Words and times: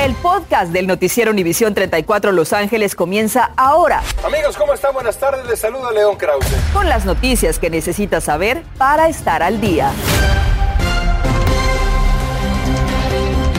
El 0.00 0.14
podcast 0.14 0.72
del 0.72 0.86
noticiero 0.86 1.30
Univisión 1.30 1.74
34 1.74 2.32
Los 2.32 2.54
Ángeles 2.54 2.94
comienza 2.94 3.50
ahora. 3.58 4.00
Amigos, 4.24 4.56
¿cómo 4.56 4.72
están? 4.72 4.94
Buenas 4.94 5.18
tardes. 5.18 5.46
Les 5.46 5.58
saluda 5.58 5.92
León 5.92 6.16
Krause. 6.16 6.56
Con 6.72 6.88
las 6.88 7.04
noticias 7.04 7.58
que 7.58 7.68
necesitas 7.68 8.24
saber 8.24 8.62
para 8.78 9.10
estar 9.10 9.42
al 9.42 9.60
día. 9.60 9.92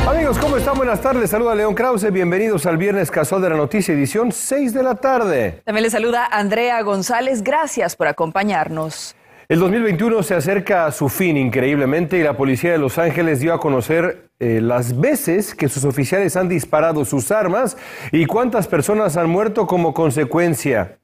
Amigos, 0.10 0.40
¿cómo 0.40 0.58
están? 0.58 0.76
Buenas 0.78 1.00
tardes. 1.00 1.30
Saluda 1.30 1.54
León 1.54 1.76
Krause. 1.76 2.12
Bienvenidos 2.12 2.66
al 2.66 2.78
Viernes 2.78 3.12
Casual 3.12 3.44
de 3.44 3.50
la 3.52 3.56
Noticia, 3.58 3.94
edición 3.94 4.32
6 4.32 4.74
de 4.74 4.82
la 4.82 4.96
tarde. 4.96 5.62
También 5.64 5.84
les 5.84 5.92
saluda 5.92 6.26
Andrea 6.26 6.82
González. 6.82 7.44
Gracias 7.44 7.96
por 7.96 8.08
acompañarnos. 8.08 9.16
El 9.52 9.60
2021 9.60 10.24
se 10.24 10.34
acerca 10.34 10.86
a 10.86 10.94
su 10.94 11.10
fin 11.10 11.36
increíblemente 11.36 12.18
y 12.18 12.24
la 12.24 12.38
policía 12.38 12.72
de 12.72 12.78
Los 12.78 12.98
Ángeles 12.98 13.42
dio 13.42 13.54
a 13.54 13.60
conocer 13.60 14.30
eh, 14.40 14.62
las 14.62 14.98
veces 14.98 15.54
que 15.56 15.68
sus 15.68 15.84
oficiales 15.84 16.38
han 16.38 16.48
disparado 16.48 17.04
sus 17.04 17.32
armas 17.32 17.76
y 18.14 18.28
cuántas 18.28 18.70
personas 18.70 19.18
han 19.18 19.30
muerto 19.30 19.68
como 19.68 19.94
consecuencia. 19.94 21.01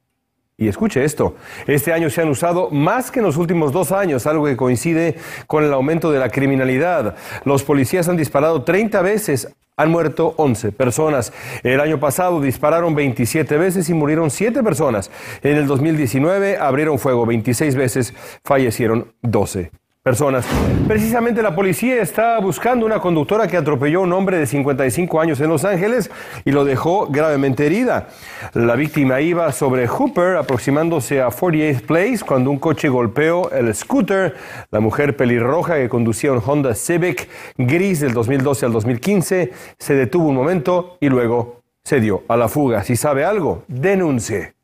Y 0.59 0.67
escuche 0.67 1.03
esto, 1.03 1.35
este 1.67 1.93
año 1.93 2.09
se 2.09 2.19
han 2.19 2.29
usado 2.29 2.71
más 2.71 3.11
que 3.11 3.19
en 3.19 3.25
los 3.25 3.37
últimos 3.37 3.71
dos 3.71 3.91
años, 3.91 4.25
algo 4.25 4.45
que 4.45 4.57
coincide 4.57 5.15
con 5.45 5.63
el 5.63 5.71
aumento 5.71 6.11
de 6.11 6.17
la 6.17 6.29
criminalidad. 6.29 7.15
Los 7.45 7.61
policías 7.61 8.09
han 8.09 8.17
disparado 8.17 8.63
30 8.63 9.03
veces 9.03 9.53
han 9.75 9.91
muerto 9.91 10.33
11 10.37 10.71
personas. 10.71 11.31
El 11.61 11.79
año 11.79 11.99
pasado 11.99 12.41
dispararon 12.41 12.95
27 12.95 13.55
veces 13.57 13.87
y 13.89 13.93
murieron 13.93 14.31
7 14.31 14.63
personas. 14.63 15.11
En 15.43 15.57
el 15.57 15.67
2019 15.67 16.57
abrieron 16.57 16.97
fuego 16.97 17.27
26 17.27 17.75
veces, 17.75 18.15
fallecieron 18.43 19.13
12 19.21 19.69
personas. 20.07 20.47
Precisamente 20.87 21.41
la 21.41 21.53
policía 21.53 22.01
está 22.01 22.39
buscando 22.39 22.85
una 22.85 23.01
conductora 23.01 23.45
que 23.45 23.57
atropelló 23.57 23.99
a 23.99 24.03
un 24.03 24.13
hombre 24.13 24.37
de 24.37 24.45
55 24.45 25.19
años 25.19 25.41
en 25.41 25.49
Los 25.49 25.65
Ángeles 25.65 26.09
y 26.45 26.53
lo 26.53 26.63
dejó 26.63 27.07
gravemente 27.07 27.65
herida. 27.65 28.07
La 28.53 28.77
víctima 28.77 29.19
iba 29.19 29.51
sobre 29.51 29.85
Hooper 29.85 30.37
aproximándose 30.37 31.21
a 31.21 31.27
48th 31.27 31.81
Place 31.81 32.19
cuando 32.25 32.51
un 32.51 32.57
coche 32.57 32.87
golpeó 32.87 33.51
el 33.51 33.75
scooter. 33.75 34.33
La 34.71 34.79
mujer 34.79 35.17
pelirroja 35.17 35.75
que 35.75 35.89
conducía 35.89 36.31
un 36.31 36.41
Honda 36.45 36.73
Civic 36.73 37.27
gris 37.57 37.99
del 37.99 38.13
2012 38.13 38.65
al 38.65 38.71
2015 38.71 39.51
se 39.77 39.93
detuvo 39.93 40.29
un 40.29 40.35
momento 40.35 40.95
y 41.01 41.09
luego 41.09 41.63
se 41.83 41.99
dio 41.99 42.23
a 42.29 42.37
la 42.37 42.47
fuga. 42.47 42.81
Si 42.85 42.95
sabe 42.95 43.25
algo, 43.25 43.65
denuncie. 43.67 44.56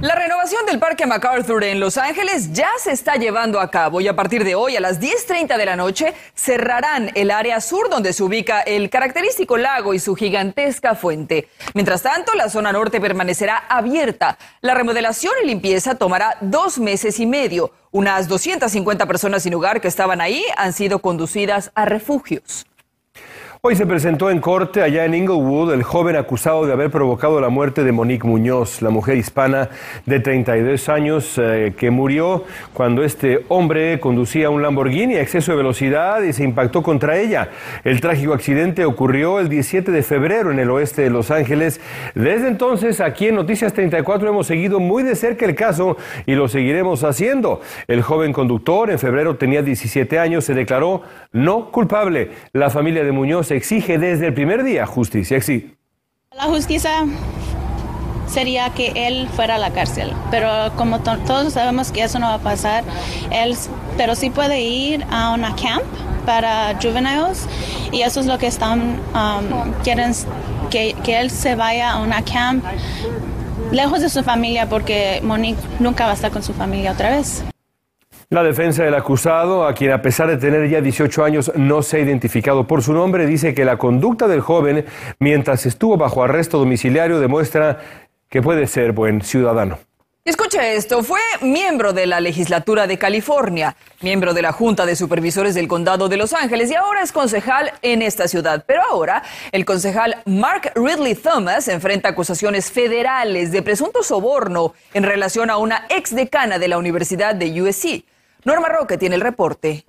La 0.00 0.14
renovación 0.14 0.64
del 0.64 0.78
Parque 0.78 1.04
MacArthur 1.04 1.62
en 1.62 1.78
Los 1.78 1.98
Ángeles 1.98 2.54
ya 2.54 2.70
se 2.82 2.90
está 2.90 3.16
llevando 3.16 3.60
a 3.60 3.70
cabo 3.70 4.00
y 4.00 4.08
a 4.08 4.16
partir 4.16 4.44
de 4.44 4.54
hoy 4.54 4.74
a 4.74 4.80
las 4.80 4.98
10.30 4.98 5.58
de 5.58 5.66
la 5.66 5.76
noche 5.76 6.14
cerrarán 6.34 7.10
el 7.14 7.30
área 7.30 7.60
sur 7.60 7.90
donde 7.90 8.14
se 8.14 8.22
ubica 8.22 8.62
el 8.62 8.88
característico 8.88 9.58
lago 9.58 9.92
y 9.92 9.98
su 9.98 10.14
gigantesca 10.14 10.94
fuente. 10.94 11.50
Mientras 11.74 12.00
tanto, 12.00 12.32
la 12.34 12.48
zona 12.48 12.72
norte 12.72 12.98
permanecerá 12.98 13.58
abierta. 13.68 14.38
La 14.62 14.72
remodelación 14.72 15.34
y 15.44 15.48
limpieza 15.48 15.94
tomará 15.94 16.38
dos 16.40 16.78
meses 16.78 17.20
y 17.20 17.26
medio. 17.26 17.70
Unas 17.90 18.26
250 18.26 19.04
personas 19.04 19.42
sin 19.42 19.52
hogar 19.52 19.82
que 19.82 19.88
estaban 19.88 20.22
ahí 20.22 20.42
han 20.56 20.72
sido 20.72 21.00
conducidas 21.00 21.72
a 21.74 21.84
refugios. 21.84 22.64
Hoy 23.62 23.76
se 23.76 23.84
presentó 23.84 24.30
en 24.30 24.40
corte 24.40 24.80
allá 24.80 25.04
en 25.04 25.12
Inglewood 25.12 25.74
el 25.74 25.82
joven 25.82 26.16
acusado 26.16 26.64
de 26.64 26.72
haber 26.72 26.90
provocado 26.90 27.42
la 27.42 27.50
muerte 27.50 27.84
de 27.84 27.92
Monique 27.92 28.26
Muñoz, 28.26 28.80
la 28.80 28.88
mujer 28.88 29.18
hispana 29.18 29.68
de 30.06 30.18
32 30.18 30.88
años 30.88 31.36
eh, 31.36 31.74
que 31.76 31.90
murió 31.90 32.44
cuando 32.72 33.04
este 33.04 33.44
hombre 33.48 34.00
conducía 34.00 34.48
un 34.48 34.62
Lamborghini 34.62 35.16
a 35.16 35.20
exceso 35.20 35.52
de 35.52 35.58
velocidad 35.58 36.22
y 36.22 36.32
se 36.32 36.42
impactó 36.42 36.82
contra 36.82 37.18
ella. 37.18 37.50
El 37.84 38.00
trágico 38.00 38.32
accidente 38.32 38.86
ocurrió 38.86 39.38
el 39.40 39.50
17 39.50 39.92
de 39.92 40.02
febrero 40.02 40.50
en 40.50 40.58
el 40.58 40.70
oeste 40.70 41.02
de 41.02 41.10
Los 41.10 41.30
Ángeles. 41.30 41.82
Desde 42.14 42.48
entonces, 42.48 43.02
aquí 43.02 43.28
en 43.28 43.34
Noticias 43.34 43.74
34 43.74 44.26
hemos 44.26 44.46
seguido 44.46 44.80
muy 44.80 45.02
de 45.02 45.14
cerca 45.14 45.44
el 45.44 45.54
caso 45.54 45.98
y 46.24 46.34
lo 46.34 46.48
seguiremos 46.48 47.04
haciendo. 47.04 47.60
El 47.88 48.00
joven 48.00 48.32
conductor 48.32 48.90
en 48.90 48.98
febrero 48.98 49.36
tenía 49.36 49.60
17 49.60 50.18
años, 50.18 50.46
se 50.46 50.54
declaró 50.54 51.02
no 51.32 51.70
culpable. 51.70 52.30
La 52.54 52.70
familia 52.70 53.04
de 53.04 53.12
Muñoz 53.12 53.49
exige 53.56 53.98
desde 53.98 54.28
el 54.28 54.34
primer 54.34 54.64
día 54.64 54.86
justicia. 54.86 55.40
Sí. 55.40 55.74
La 56.36 56.44
justicia 56.44 57.04
sería 58.26 58.70
que 58.70 58.92
él 58.94 59.28
fuera 59.34 59.56
a 59.56 59.58
la 59.58 59.70
cárcel, 59.70 60.12
pero 60.30 60.48
como 60.76 61.00
todos 61.00 61.52
sabemos 61.52 61.90
que 61.90 62.02
eso 62.02 62.18
no 62.18 62.26
va 62.26 62.34
a 62.34 62.38
pasar, 62.38 62.84
él, 63.30 63.56
pero 63.96 64.14
sí 64.14 64.30
puede 64.30 64.60
ir 64.60 65.04
a 65.10 65.32
una 65.32 65.54
camp 65.56 65.82
para 66.24 66.78
juveniles 66.80 67.46
y 67.90 68.02
eso 68.02 68.20
es 68.20 68.26
lo 68.26 68.38
que 68.38 68.46
están 68.46 69.00
um, 69.14 69.72
quieren 69.82 70.12
que, 70.70 70.94
que 71.02 71.18
él 71.18 71.30
se 71.30 71.56
vaya 71.56 71.92
a 71.92 72.00
una 72.00 72.22
camp 72.22 72.64
lejos 73.72 74.00
de 74.00 74.08
su 74.08 74.22
familia 74.22 74.68
porque 74.68 75.20
Monique 75.24 75.60
nunca 75.78 76.04
va 76.04 76.12
a 76.12 76.14
estar 76.14 76.30
con 76.30 76.42
su 76.42 76.52
familia 76.52 76.92
otra 76.92 77.10
vez. 77.10 77.42
La 78.32 78.44
defensa 78.44 78.84
del 78.84 78.94
acusado, 78.94 79.66
a 79.66 79.74
quien 79.74 79.90
a 79.90 80.02
pesar 80.02 80.28
de 80.28 80.36
tener 80.36 80.70
ya 80.70 80.80
18 80.80 81.24
años 81.24 81.50
no 81.56 81.82
se 81.82 81.96
ha 81.96 82.00
identificado 82.00 82.64
por 82.64 82.80
su 82.80 82.92
nombre, 82.92 83.26
dice 83.26 83.54
que 83.54 83.64
la 83.64 83.76
conducta 83.76 84.28
del 84.28 84.40
joven 84.40 84.84
mientras 85.18 85.66
estuvo 85.66 85.96
bajo 85.96 86.22
arresto 86.22 86.56
domiciliario 86.56 87.18
demuestra 87.18 87.80
que 88.28 88.40
puede 88.40 88.68
ser 88.68 88.92
buen 88.92 89.22
ciudadano. 89.22 89.80
Escuche 90.24 90.76
esto, 90.76 91.02
fue 91.02 91.18
miembro 91.40 91.92
de 91.92 92.06
la 92.06 92.20
legislatura 92.20 92.86
de 92.86 92.98
California, 92.98 93.74
miembro 94.00 94.32
de 94.32 94.42
la 94.42 94.52
Junta 94.52 94.86
de 94.86 94.94
Supervisores 94.94 95.56
del 95.56 95.66
Condado 95.66 96.08
de 96.08 96.16
Los 96.16 96.32
Ángeles 96.32 96.70
y 96.70 96.76
ahora 96.76 97.02
es 97.02 97.10
concejal 97.10 97.72
en 97.82 98.00
esta 98.00 98.28
ciudad. 98.28 98.62
Pero 98.64 98.82
ahora 98.88 99.24
el 99.50 99.64
concejal 99.64 100.22
Mark 100.26 100.70
Ridley 100.76 101.16
Thomas 101.16 101.66
enfrenta 101.66 102.10
acusaciones 102.10 102.70
federales 102.70 103.50
de 103.50 103.62
presunto 103.62 104.04
soborno 104.04 104.74
en 104.94 105.02
relación 105.02 105.50
a 105.50 105.56
una 105.56 105.86
ex 105.88 106.14
decana 106.14 106.60
de 106.60 106.68
la 106.68 106.78
Universidad 106.78 107.34
de 107.34 107.60
USC. 107.60 108.04
Norma 108.44 108.68
Roque 108.68 108.96
tiene 108.96 109.16
el 109.16 109.20
reporte. 109.20 109.84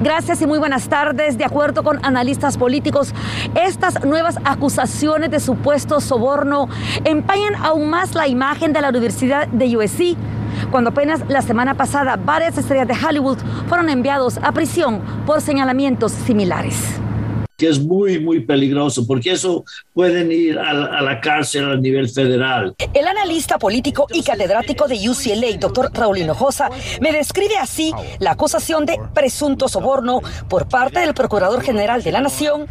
Gracias 0.00 0.42
y 0.42 0.46
muy 0.46 0.58
buenas 0.58 0.88
tardes. 0.88 1.38
De 1.38 1.44
acuerdo 1.44 1.84
con 1.84 2.04
analistas 2.04 2.58
políticos, 2.58 3.14
estas 3.54 4.04
nuevas 4.04 4.38
acusaciones 4.44 5.30
de 5.30 5.38
supuesto 5.38 6.00
soborno 6.00 6.68
empañan 7.04 7.54
aún 7.56 7.90
más 7.90 8.14
la 8.14 8.26
imagen 8.26 8.72
de 8.72 8.80
la 8.80 8.88
Universidad 8.88 9.46
de 9.46 9.76
USC, 9.76 10.16
cuando 10.70 10.90
apenas 10.90 11.22
la 11.28 11.42
semana 11.42 11.74
pasada 11.74 12.16
varias 12.16 12.58
estrellas 12.58 12.88
de 12.88 13.06
Hollywood 13.06 13.38
fueron 13.68 13.88
enviados 13.88 14.38
a 14.42 14.52
prisión 14.52 15.00
por 15.24 15.40
señalamientos 15.40 16.12
similares 16.12 17.00
que 17.56 17.68
es 17.68 17.80
muy, 17.80 18.18
muy 18.18 18.40
peligroso, 18.40 19.06
porque 19.06 19.32
eso 19.32 19.64
pueden 19.92 20.32
ir 20.32 20.58
a, 20.58 21.02
la 21.02 21.20
cárcel 21.20 21.70
a 21.70 21.76
nivel 21.76 22.08
federal. 22.08 22.74
El 22.92 23.06
analista 23.06 23.58
político 23.58 24.06
y 24.12 24.22
catedrático 24.22 24.88
de 24.88 25.08
UCLA, 25.08 25.56
doctor 25.58 25.90
Raúl 25.92 26.18
Hinojosa, 26.18 26.70
me 27.00 27.12
describe 27.12 27.56
así 27.56 27.92
la 28.18 28.32
acusación 28.32 28.86
de 28.86 28.98
presunto 29.14 29.68
soborno 29.68 30.20
por 30.48 30.68
parte 30.68 31.00
del 31.00 31.14
Procurador 31.14 31.62
General 31.62 32.02
de 32.02 32.12
la 32.12 32.20
Nación 32.20 32.66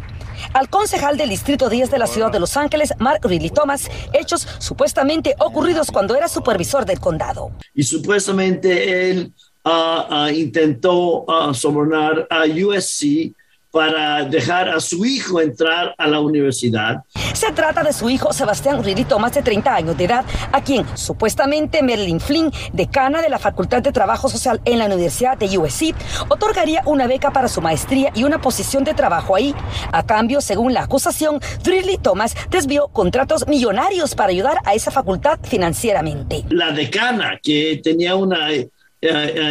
al 0.52 0.68
concejal 0.68 1.16
del 1.16 1.30
Distrito 1.30 1.68
10 1.68 1.90
de 1.90 1.98
la 1.98 2.06
ciudad 2.06 2.30
de 2.30 2.40
Los 2.40 2.56
Ángeles, 2.56 2.92
Mark 2.98 3.20
Ridley 3.24 3.50
Thomas, 3.50 3.90
hechos 4.12 4.46
supuestamente 4.58 5.34
ocurridos 5.38 5.90
cuando 5.90 6.14
era 6.14 6.28
supervisor 6.28 6.84
del 6.84 7.00
condado. 7.00 7.52
Y 7.74 7.82
supuestamente 7.82 9.10
él 9.10 9.32
ah, 9.64 10.06
ah, 10.10 10.32
intentó 10.32 11.24
ah, 11.28 11.52
sobornar 11.54 12.26
a 12.30 12.44
USC 12.44 13.34
para 13.74 14.22
dejar 14.22 14.68
a 14.68 14.78
su 14.78 15.04
hijo 15.04 15.40
entrar 15.40 15.96
a 15.98 16.06
la 16.06 16.20
universidad. 16.20 17.02
Se 17.32 17.50
trata 17.50 17.82
de 17.82 17.92
su 17.92 18.08
hijo 18.08 18.32
Sebastián 18.32 18.84
Ridito, 18.84 19.18
más 19.18 19.34
de 19.34 19.42
30 19.42 19.74
años 19.74 19.96
de 19.96 20.04
edad, 20.04 20.24
a 20.52 20.62
quien 20.62 20.86
supuestamente 20.96 21.82
Merlin 21.82 22.20
Flynn, 22.20 22.52
decana 22.72 23.20
de 23.20 23.28
la 23.28 23.40
Facultad 23.40 23.82
de 23.82 23.90
Trabajo 23.90 24.28
Social 24.28 24.60
en 24.64 24.78
la 24.78 24.86
Universidad 24.86 25.36
de 25.36 25.58
USC, 25.58 25.92
otorgaría 26.28 26.82
una 26.86 27.08
beca 27.08 27.32
para 27.32 27.48
su 27.48 27.60
maestría 27.60 28.12
y 28.14 28.22
una 28.22 28.40
posición 28.40 28.84
de 28.84 28.94
trabajo 28.94 29.34
ahí. 29.34 29.52
A 29.90 30.06
cambio, 30.06 30.40
según 30.40 30.72
la 30.72 30.84
acusación, 30.84 31.40
Ridley 31.64 31.98
Thomas 31.98 32.36
desvió 32.50 32.86
contratos 32.86 33.48
millonarios 33.48 34.14
para 34.14 34.30
ayudar 34.30 34.58
a 34.64 34.74
esa 34.74 34.92
facultad 34.92 35.40
financieramente. 35.42 36.44
La 36.48 36.70
decana, 36.70 37.40
que 37.42 37.80
tenía 37.82 38.14
una 38.14 38.52
eh, 38.52 38.70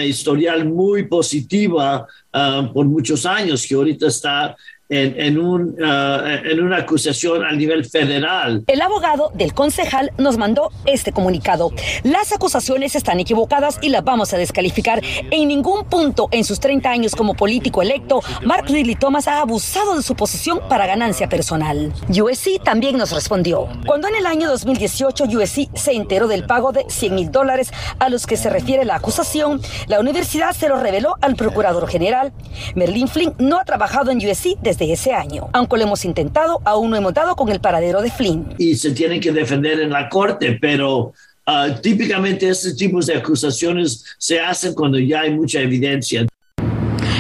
historial 0.04 0.66
muy 0.66 1.08
positiva 1.08 2.08
Ah, 2.36 2.68
por 2.74 2.88
muchos 2.88 3.28
años, 3.28 3.64
que 3.68 3.76
ahorita 3.76 4.08
está 4.08 4.58
en, 4.94 5.38
un, 5.40 5.76
ah, 5.84 6.40
en 6.44 6.62
una 6.62 6.78
acusación 6.78 7.44
a 7.44 7.52
nivel 7.52 7.86
federal. 7.86 8.64
El 8.68 8.82
abogado 8.82 9.32
del 9.34 9.54
concejal 9.54 10.12
nos 10.18 10.38
mandó 10.38 10.72
este 10.86 11.12
comunicado. 11.12 11.72
Las 12.04 12.32
acusaciones 12.32 12.96
están 12.96 13.20
equivocadas 13.20 13.80
y 13.82 13.90
las 13.90 14.04
vamos 14.04 14.34
a 14.34 14.38
descalificar. 14.38 15.02
En 15.32 15.48
ningún 15.48 15.86
punto 15.86 16.28
en 16.32 16.44
sus 16.44 16.60
30 16.60 16.90
años 16.90 17.16
como 17.16 17.34
político 17.34 17.82
electo, 17.82 18.22
Mark 18.46 18.66
Ridley 18.68 18.96
Thomas 18.96 19.28
ha 19.28 19.42
abusado 19.42 19.96
de 19.96 20.04
su 20.04 20.16
posición 20.16 20.60
para 20.70 20.86
ganancia 20.86 21.28
personal. 21.28 21.94
USC 22.10 22.64
también 22.64 22.98
nos 22.98 23.12
respondió. 23.12 23.68
Cuando 23.86 24.08
en 24.08 24.16
el 24.16 24.26
año 24.26 24.50
2018 24.50 25.26
USC 25.26 25.76
se 25.76 25.94
enteró 25.94 26.28
del 26.28 26.46
pago 26.46 26.72
de 26.72 26.86
100 26.88 27.16
mil 27.16 27.32
dólares 27.32 27.72
a 28.00 28.10
los 28.10 28.26
que 28.26 28.38
se 28.38 28.50
refiere 28.50 28.86
la 28.86 28.96
acusación, 28.96 29.62
la 29.88 30.00
universidad 30.00 30.54
se 30.54 30.70
lo 30.70 30.78
reveló 30.78 31.16
al 31.22 31.36
procurador 31.36 31.88
general. 31.88 32.34
Merlin 32.76 33.08
Flynn 33.08 33.34
no 33.40 33.60
ha 33.60 33.66
trabajado 33.66 34.12
en 34.12 34.18
USC 34.18 34.58
desde 34.62 34.83
de 34.88 34.94
ese 34.94 35.14
año. 35.14 35.50
Aunque 35.54 35.78
lo 35.78 35.84
hemos 35.84 36.04
intentado, 36.04 36.62
aún 36.66 36.90
no 36.90 36.98
hemos 36.98 37.14
dado 37.14 37.36
con 37.36 37.50
el 37.50 37.60
paradero 37.60 38.02
de 38.02 38.12
Flynn. 38.12 38.54
Y 38.58 38.76
se 38.76 38.92
tienen 38.92 39.22
que 39.22 39.32
defender 39.32 39.80
en 39.80 39.90
la 39.90 40.10
corte, 40.10 40.58
pero 40.60 41.14
uh, 41.48 41.82
típicamente 41.82 42.50
estos 42.50 42.76
tipos 42.76 43.06
de 43.06 43.16
acusaciones 43.16 44.04
se 44.18 44.40
hacen 44.40 44.74
cuando 44.74 45.00
ya 45.00 45.22
hay 45.22 45.32
mucha 45.32 45.60
evidencia. 45.62 46.28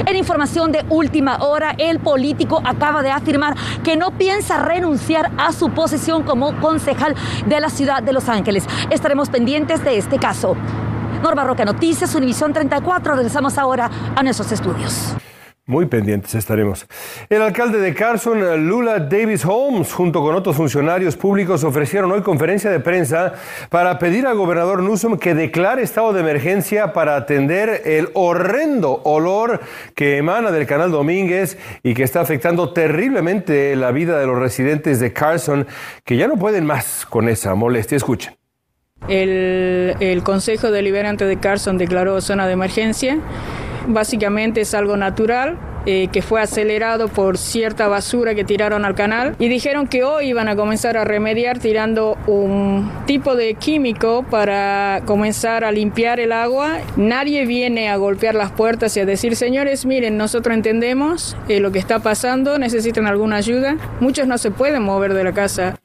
En 0.05 0.17
información 0.17 0.73
de 0.73 0.83
última 0.89 1.37
hora, 1.37 1.75
el 1.77 1.99
político 1.99 2.61
acaba 2.65 3.01
de 3.01 3.11
afirmar 3.11 3.55
que 3.83 3.95
no 3.95 4.17
piensa 4.17 4.61
renunciar 4.61 5.31
a 5.37 5.53
su 5.53 5.69
posición 5.69 6.23
como 6.23 6.59
concejal 6.59 7.15
de 7.47 7.59
la 7.61 7.69
ciudad 7.69 8.03
de 8.03 8.11
Los 8.11 8.27
Ángeles. 8.27 8.65
Estaremos 8.89 9.29
pendientes 9.29 9.81
de 9.85 9.97
este 9.97 10.19
caso. 10.19 10.57
Norma 11.21 11.45
Roca 11.45 11.63
Noticias, 11.63 12.13
Univisión 12.15 12.51
34. 12.51 13.15
Regresamos 13.15 13.57
ahora 13.57 13.89
a 14.13 14.23
nuestros 14.23 14.51
estudios. 14.51 15.15
Muy 15.65 15.85
pendientes 15.85 16.35
estaremos. 16.35 16.85
El 17.29 17.41
alcalde 17.41 17.79
de 17.79 17.93
Carson, 17.93 18.67
Lula 18.67 18.99
Davis 18.99 19.45
Holmes, 19.45 19.93
junto 19.93 20.21
con 20.21 20.35
otros 20.35 20.57
funcionarios 20.57 21.15
públicos, 21.15 21.63
ofrecieron 21.63 22.11
hoy 22.11 22.21
conferencia 22.21 22.69
de 22.69 22.81
prensa 22.81 23.31
para 23.69 23.97
pedir 23.97 24.27
al 24.27 24.35
gobernador 24.35 24.83
Newsom 24.83 25.17
que 25.17 25.33
declare 25.33 25.81
estado 25.81 26.11
de 26.11 26.19
emergencia 26.19 26.91
para 26.91 27.15
atender 27.15 27.83
el 27.85 28.09
horrendo 28.13 28.99
olor 29.05 29.61
que 29.95 30.17
emana 30.17 30.51
del 30.51 30.67
canal 30.67 30.91
Domínguez 30.91 31.57
y 31.81 31.93
que 31.93 32.03
está 32.03 32.19
afectando 32.19 32.73
terriblemente 32.73 33.77
la 33.77 33.91
vida 33.91 34.19
de 34.19 34.27
los 34.27 34.37
residentes 34.37 34.99
de 34.99 35.13
Carson, 35.13 35.65
que 36.03 36.17
ya 36.17 36.27
no 36.27 36.35
pueden 36.35 36.65
más 36.65 37.05
con 37.05 37.29
esa 37.29 37.55
molestia. 37.55 37.95
Escuchen. 37.95 38.35
El, 39.07 39.95
el 40.01 40.23
Consejo 40.23 40.71
Deliberante 40.71 41.23
de 41.23 41.39
Carson 41.39 41.77
declaró 41.77 42.19
zona 42.19 42.47
de 42.47 42.53
emergencia 42.53 43.19
Básicamente 43.87 44.61
es 44.61 44.73
algo 44.73 44.97
natural, 44.97 45.57
eh, 45.85 46.07
que 46.13 46.21
fue 46.21 46.41
acelerado 46.41 47.09
por 47.09 47.37
cierta 47.37 47.89
basura 47.89 48.35
que 48.35 48.45
tiraron 48.45 48.85
al 48.85 48.95
canal 48.95 49.35
y 49.37 49.49
dijeron 49.49 49.87
que 49.87 50.05
hoy 50.05 50.29
iban 50.29 50.47
a 50.47 50.55
comenzar 50.55 50.95
a 50.95 51.03
remediar 51.03 51.59
tirando 51.59 52.17
un 52.25 52.89
tipo 53.05 53.35
de 53.35 53.55
químico 53.55 54.23
para 54.29 55.01
comenzar 55.05 55.65
a 55.65 55.73
limpiar 55.73 56.21
el 56.21 56.31
agua. 56.31 56.77
Nadie 56.95 57.45
viene 57.45 57.89
a 57.89 57.97
golpear 57.97 58.33
las 58.33 58.53
puertas 58.53 58.95
y 58.95 59.01
a 59.01 59.05
decir, 59.05 59.35
señores, 59.35 59.85
miren, 59.85 60.15
nosotros 60.15 60.55
entendemos 60.55 61.35
eh, 61.49 61.59
lo 61.59 61.73
que 61.73 61.79
está 61.79 61.99
pasando, 61.99 62.57
necesitan 62.57 63.05
alguna 63.05 63.35
ayuda. 63.35 63.75
Muchos 63.99 64.25
no 64.25 64.37
se 64.37 64.51
pueden 64.51 64.83
mover 64.83 65.13
de 65.13 65.23
la 65.25 65.33
casa. 65.33 65.75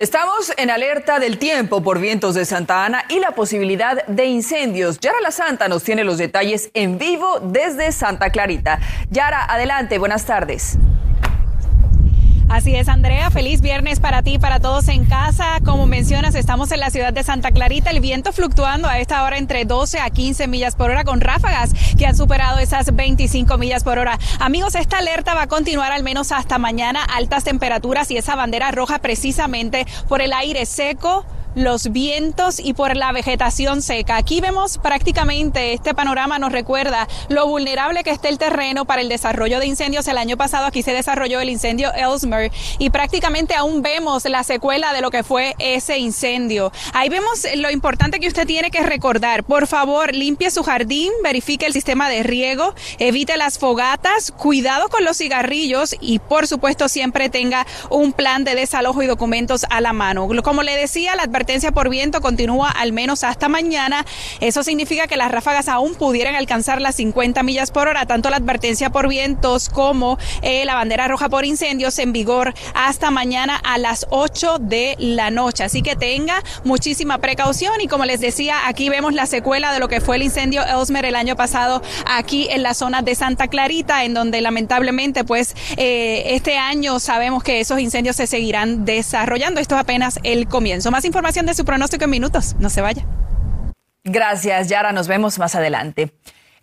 Estamos 0.00 0.52
en 0.56 0.70
alerta 0.70 1.20
del 1.20 1.38
tiempo 1.38 1.84
por 1.84 2.00
vientos 2.00 2.34
de 2.34 2.44
Santa 2.44 2.84
Ana 2.84 3.04
y 3.10 3.20
la 3.20 3.30
posibilidad 3.30 4.04
de 4.08 4.24
incendios. 4.24 4.98
Yara 4.98 5.20
La 5.20 5.30
Santa 5.30 5.68
nos 5.68 5.84
tiene 5.84 6.02
los 6.02 6.18
detalles 6.18 6.72
en 6.74 6.98
vivo 6.98 7.38
desde 7.44 7.92
Santa 7.92 8.30
Clarita. 8.30 8.80
Yara, 9.08 9.44
adelante, 9.44 9.98
buenas 9.98 10.26
tardes. 10.26 10.80
Así 12.56 12.74
es, 12.74 12.88
Andrea. 12.88 13.30
Feliz 13.30 13.60
viernes 13.60 14.00
para 14.00 14.22
ti 14.22 14.38
para 14.38 14.60
todos 14.60 14.88
en 14.88 15.04
casa. 15.04 15.60
Como 15.62 15.86
mencionas, 15.86 16.34
estamos 16.34 16.72
en 16.72 16.80
la 16.80 16.88
ciudad 16.88 17.12
de 17.12 17.22
Santa 17.22 17.50
Clarita. 17.50 17.90
El 17.90 18.00
viento 18.00 18.32
fluctuando 18.32 18.88
a 18.88 18.98
esta 18.98 19.24
hora 19.24 19.36
entre 19.36 19.66
12 19.66 20.00
a 20.00 20.08
15 20.08 20.48
millas 20.48 20.74
por 20.74 20.90
hora 20.90 21.04
con 21.04 21.20
ráfagas 21.20 21.74
que 21.98 22.06
han 22.06 22.16
superado 22.16 22.58
esas 22.58 22.96
25 22.96 23.58
millas 23.58 23.84
por 23.84 23.98
hora. 23.98 24.18
Amigos, 24.40 24.74
esta 24.74 25.00
alerta 25.00 25.34
va 25.34 25.42
a 25.42 25.46
continuar 25.48 25.92
al 25.92 26.02
menos 26.02 26.32
hasta 26.32 26.56
mañana. 26.56 27.04
Altas 27.04 27.44
temperaturas 27.44 28.10
y 28.10 28.16
esa 28.16 28.36
bandera 28.36 28.70
roja 28.70 29.00
precisamente 29.00 29.86
por 30.08 30.22
el 30.22 30.32
aire 30.32 30.64
seco 30.64 31.26
los 31.56 31.90
vientos 31.90 32.60
y 32.60 32.74
por 32.74 32.96
la 32.96 33.12
vegetación 33.12 33.80
seca. 33.80 34.18
Aquí 34.18 34.42
vemos 34.42 34.76
prácticamente 34.76 35.72
este 35.72 35.94
panorama 35.94 36.38
nos 36.38 36.52
recuerda 36.52 37.08
lo 37.28 37.46
vulnerable 37.46 38.04
que 38.04 38.10
está 38.10 38.28
el 38.28 38.36
terreno 38.36 38.84
para 38.84 39.00
el 39.00 39.08
desarrollo 39.08 39.58
de 39.58 39.66
incendios. 39.66 40.06
El 40.06 40.18
año 40.18 40.36
pasado 40.36 40.66
aquí 40.66 40.82
se 40.82 40.92
desarrolló 40.92 41.40
el 41.40 41.48
incendio 41.48 41.92
Ellesmere 41.94 42.52
y 42.78 42.90
prácticamente 42.90 43.54
aún 43.54 43.80
vemos 43.80 44.26
la 44.26 44.44
secuela 44.44 44.92
de 44.92 45.00
lo 45.00 45.10
que 45.10 45.22
fue 45.22 45.54
ese 45.58 45.96
incendio. 45.96 46.72
Ahí 46.92 47.08
vemos 47.08 47.46
lo 47.56 47.70
importante 47.70 48.20
que 48.20 48.28
usted 48.28 48.46
tiene 48.46 48.70
que 48.70 48.82
recordar. 48.82 49.42
Por 49.42 49.66
favor, 49.66 50.14
limpie 50.14 50.50
su 50.50 50.62
jardín, 50.62 51.10
verifique 51.22 51.64
el 51.64 51.72
sistema 51.72 52.10
de 52.10 52.22
riego, 52.22 52.74
evite 52.98 53.38
las 53.38 53.58
fogatas, 53.58 54.30
cuidado 54.30 54.90
con 54.90 55.04
los 55.04 55.16
cigarrillos 55.16 55.96
y 56.02 56.18
por 56.18 56.46
supuesto 56.46 56.90
siempre 56.90 57.30
tenga 57.30 57.66
un 57.88 58.12
plan 58.12 58.44
de 58.44 58.54
desalojo 58.54 59.02
y 59.02 59.06
documentos 59.06 59.64
a 59.70 59.80
la 59.80 59.94
mano. 59.94 60.28
Como 60.42 60.62
le 60.62 60.76
decía, 60.76 61.16
la 61.16 61.22
advertencia 61.22 61.45
advertencia 61.46 61.70
por 61.70 61.88
viento 61.90 62.20
continúa 62.20 62.72
al 62.72 62.92
menos 62.92 63.22
hasta 63.22 63.48
mañana. 63.48 64.04
Eso 64.40 64.64
significa 64.64 65.06
que 65.06 65.16
las 65.16 65.30
ráfagas 65.30 65.68
aún 65.68 65.94
pudieran 65.94 66.34
alcanzar 66.34 66.80
las 66.80 66.96
50 66.96 67.44
millas 67.44 67.70
por 67.70 67.86
hora, 67.86 68.04
tanto 68.04 68.30
la 68.30 68.38
advertencia 68.38 68.90
por 68.90 69.06
vientos 69.06 69.68
como 69.68 70.18
eh, 70.42 70.64
la 70.64 70.74
bandera 70.74 71.06
roja 71.06 71.28
por 71.28 71.44
incendios 71.44 72.00
en 72.00 72.12
vigor 72.12 72.52
hasta 72.74 73.12
mañana 73.12 73.54
a 73.54 73.78
las 73.78 74.08
8 74.10 74.58
de 74.58 74.96
la 74.98 75.30
noche. 75.30 75.62
Así 75.62 75.82
que 75.82 75.94
tenga 75.94 76.42
muchísima 76.64 77.18
precaución 77.18 77.80
y 77.80 77.86
como 77.86 78.06
les 78.06 78.18
decía, 78.18 78.66
aquí 78.66 78.88
vemos 78.88 79.14
la 79.14 79.26
secuela 79.26 79.72
de 79.72 79.78
lo 79.78 79.86
que 79.86 80.00
fue 80.00 80.16
el 80.16 80.24
incendio 80.24 80.64
Elsmer 80.64 81.04
el 81.04 81.14
año 81.14 81.36
pasado 81.36 81.80
aquí 82.06 82.48
en 82.50 82.64
la 82.64 82.74
zona 82.74 83.02
de 83.02 83.14
Santa 83.14 83.46
Clarita, 83.46 84.02
en 84.02 84.14
donde 84.14 84.40
lamentablemente 84.40 85.22
pues 85.22 85.54
eh, 85.76 86.24
este 86.34 86.58
año 86.58 86.98
sabemos 86.98 87.44
que 87.44 87.60
esos 87.60 87.78
incendios 87.78 88.16
se 88.16 88.26
seguirán 88.26 88.84
desarrollando. 88.84 89.60
Esto 89.60 89.76
es 89.76 89.82
apenas 89.82 90.18
el 90.24 90.48
comienzo. 90.48 90.90
Más 90.90 91.04
información 91.04 91.35
de 91.44 91.54
su 91.54 91.66
pronóstico 91.66 92.04
en 92.04 92.10
minutos. 92.10 92.56
No 92.58 92.70
se 92.70 92.80
vaya. 92.80 93.04
Gracias, 94.04 94.68
Yara. 94.68 94.92
Nos 94.92 95.08
vemos 95.08 95.38
más 95.38 95.54
adelante. 95.54 96.14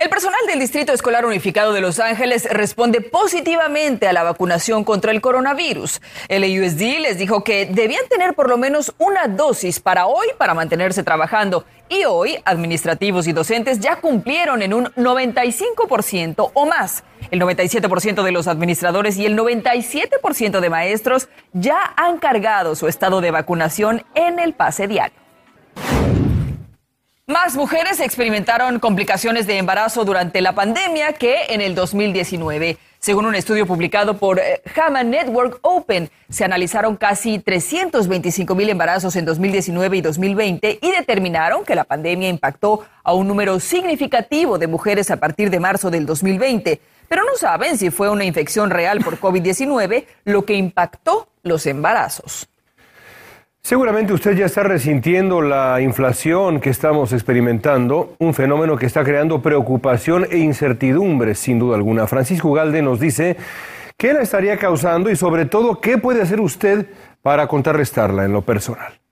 El 0.04 0.10
personal 0.10 0.42
del 0.48 0.60
Distrito 0.60 0.92
Escolar 0.92 1.26
Unificado 1.26 1.72
de 1.72 1.80
Los 1.80 2.02
Ángeles 2.02 2.46
responde 2.52 3.00
positivamente 3.00 4.06
a 4.06 4.12
la 4.12 4.24
vacunación 4.24 4.84
contra 4.84 5.12
el 5.12 5.22
coronavirus. 5.22 6.02
El 6.28 6.44
AUSD 6.44 7.00
les 7.00 7.18
dijo 7.18 7.46
que 7.46 7.68
debían 7.68 8.06
tener 8.10 8.34
por 8.34 8.50
lo 8.50 8.58
menos 8.58 8.94
una 8.98 9.30
dosis 9.30 9.80
para 9.80 10.08
hoy 10.08 10.28
para 10.38 10.54
mantenerse 10.54 11.04
trabajando. 11.04 11.64
Y 11.88 12.04
hoy, 12.04 12.38
administrativos 12.44 13.28
y 13.28 13.32
docentes 13.32 13.80
ya 13.80 14.02
cumplieron 14.02 14.62
en 14.62 14.74
un 14.74 14.88
95% 14.88 16.52
o 16.54 16.66
más. 16.66 17.06
El 17.32 17.40
97% 17.40 18.24
de 18.24 18.32
los 18.34 18.48
administradores 18.48 19.16
y 19.16 19.26
el 19.26 19.38
97% 19.38 20.60
de 20.60 20.70
maestros 20.70 21.30
ya 21.54 21.94
han 21.96 22.18
cargado 22.18 22.76
su 22.76 22.90
estado 22.90 23.22
de 23.22 23.32
vacunación 23.32 24.04
en 24.16 24.40
el 24.40 24.52
pase 24.52 24.86
diario. 24.90 25.23
Más 27.34 27.56
mujeres 27.56 28.00
experimentaron 28.00 28.80
complicaciones 28.80 29.48
de 29.48 29.58
embarazo 29.58 30.06
durante 30.06 30.40
la 30.40 30.54
pandemia 30.54 31.14
que 31.14 31.46
en 31.50 31.62
el 31.62 31.74
2019. 31.74 32.78
Según 33.00 33.26
un 33.26 33.34
estudio 33.34 33.66
publicado 33.66 34.20
por 34.20 34.40
Hama 34.76 35.02
eh, 35.02 35.04
Network 35.04 35.58
Open, 35.64 36.12
se 36.30 36.46
analizaron 36.46 36.96
casi 36.96 37.40
325 37.40 38.54
mil 38.54 38.70
embarazos 38.70 39.16
en 39.16 39.26
2019 39.26 39.98
y 39.98 40.02
2020 40.02 40.80
y 40.80 40.92
determinaron 40.92 41.66
que 41.66 41.74
la 41.74 41.86
pandemia 41.86 42.30
impactó 42.30 42.86
a 43.04 43.14
un 43.16 43.28
número 43.28 43.60
significativo 43.60 44.60
de 44.60 44.68
mujeres 44.68 45.10
a 45.10 45.18
partir 45.18 45.50
de 45.50 45.60
marzo 45.60 45.90
del 45.90 46.06
2020. 46.06 46.80
Pero 47.10 47.24
no 47.24 47.36
saben 47.36 47.80
si 47.80 47.90
fue 47.90 48.12
una 48.12 48.26
infección 48.26 48.70
real 48.70 49.00
por 49.00 49.20
COVID-19 49.20 50.06
lo 50.26 50.46
que 50.46 50.54
impactó 50.54 51.30
los 51.42 51.66
embarazos. 51.66 52.48
Seguramente 53.66 54.12
usted 54.12 54.36
ya 54.36 54.46
está 54.46 54.64
resintiendo 54.64 55.42
la 55.42 55.80
inflación 55.80 56.60
que 56.60 56.70
estamos 56.70 57.14
experimentando, 57.14 58.14
un 58.20 58.34
fenómeno 58.34 58.76
que 58.76 58.86
está 58.86 59.06
creando 59.06 59.42
preocupación 59.42 60.28
e 60.30 60.40
incertidumbre, 60.40 61.34
sin 61.34 61.60
duda 61.60 61.78
alguna. 61.78 62.06
Francisco 62.06 62.52
Galde 62.52 62.82
nos 62.82 63.00
dice 63.00 63.38
qué 63.96 64.12
la 64.12 64.22
estaría 64.22 64.58
causando 64.58 65.10
y 65.10 65.16
sobre 65.16 65.46
todo 65.46 65.80
qué 65.80 65.98
puede 65.98 66.22
hacer 66.22 66.42
usted 66.42 66.88
para 67.22 67.48
contrarrestarla 67.48 68.26
en 68.26 68.34
lo 68.34 68.42
personal. 68.42 69.03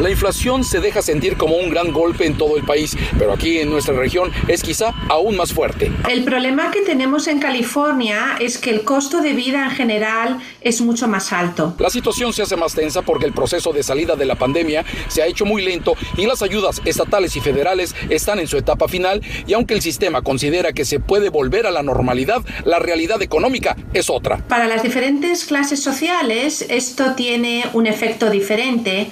La 0.00 0.10
inflación 0.10 0.64
se 0.64 0.80
deja 0.80 1.02
sentir 1.02 1.36
como 1.36 1.56
un 1.56 1.70
gran 1.70 1.92
golpe 1.92 2.26
en 2.26 2.36
todo 2.36 2.56
el 2.56 2.64
país, 2.64 2.96
pero 3.18 3.32
aquí 3.32 3.58
en 3.58 3.70
nuestra 3.70 3.94
región 3.94 4.32
es 4.48 4.62
quizá 4.62 4.94
aún 5.08 5.36
más 5.36 5.52
fuerte. 5.52 5.92
El 6.08 6.24
problema 6.24 6.70
que 6.70 6.80
tenemos 6.80 7.28
en 7.28 7.38
California 7.38 8.36
es 8.40 8.58
que 8.58 8.70
el 8.70 8.82
costo 8.82 9.20
de 9.20 9.34
vida 9.34 9.64
en 9.64 9.70
general 9.70 10.38
es 10.60 10.80
mucho 10.80 11.08
más 11.08 11.32
alto. 11.32 11.74
La 11.78 11.90
situación 11.90 12.32
se 12.32 12.42
hace 12.42 12.56
más 12.56 12.74
tensa 12.74 13.02
porque 13.02 13.26
el 13.26 13.32
proceso 13.32 13.72
de 13.72 13.82
salida 13.82 14.16
de 14.16 14.24
la 14.24 14.34
pandemia 14.34 14.84
se 15.08 15.22
ha 15.22 15.26
hecho 15.26 15.44
muy 15.44 15.62
lento 15.62 15.94
y 16.16 16.26
las 16.26 16.42
ayudas 16.42 16.80
estatales 16.84 17.36
y 17.36 17.40
federales 17.40 17.94
están 18.08 18.40
en 18.40 18.48
su 18.48 18.56
etapa 18.56 18.88
final 18.88 19.20
y 19.46 19.52
aunque 19.52 19.74
el 19.74 19.82
sistema 19.82 20.22
considera 20.22 20.72
que 20.72 20.84
se 20.84 21.00
puede 21.00 21.28
volver 21.28 21.66
a 21.66 21.70
la 21.70 21.82
normalidad, 21.82 22.42
la 22.64 22.78
realidad 22.78 23.20
económica 23.22 23.76
es 23.92 24.08
otra. 24.08 24.38
Para 24.48 24.66
las 24.66 24.82
diferentes 24.82 25.44
clases 25.44 25.82
sociales 25.82 26.64
esto 26.68 27.14
tiene 27.14 27.64
un 27.72 27.86
efecto 27.86 28.30
diferente 28.30 29.10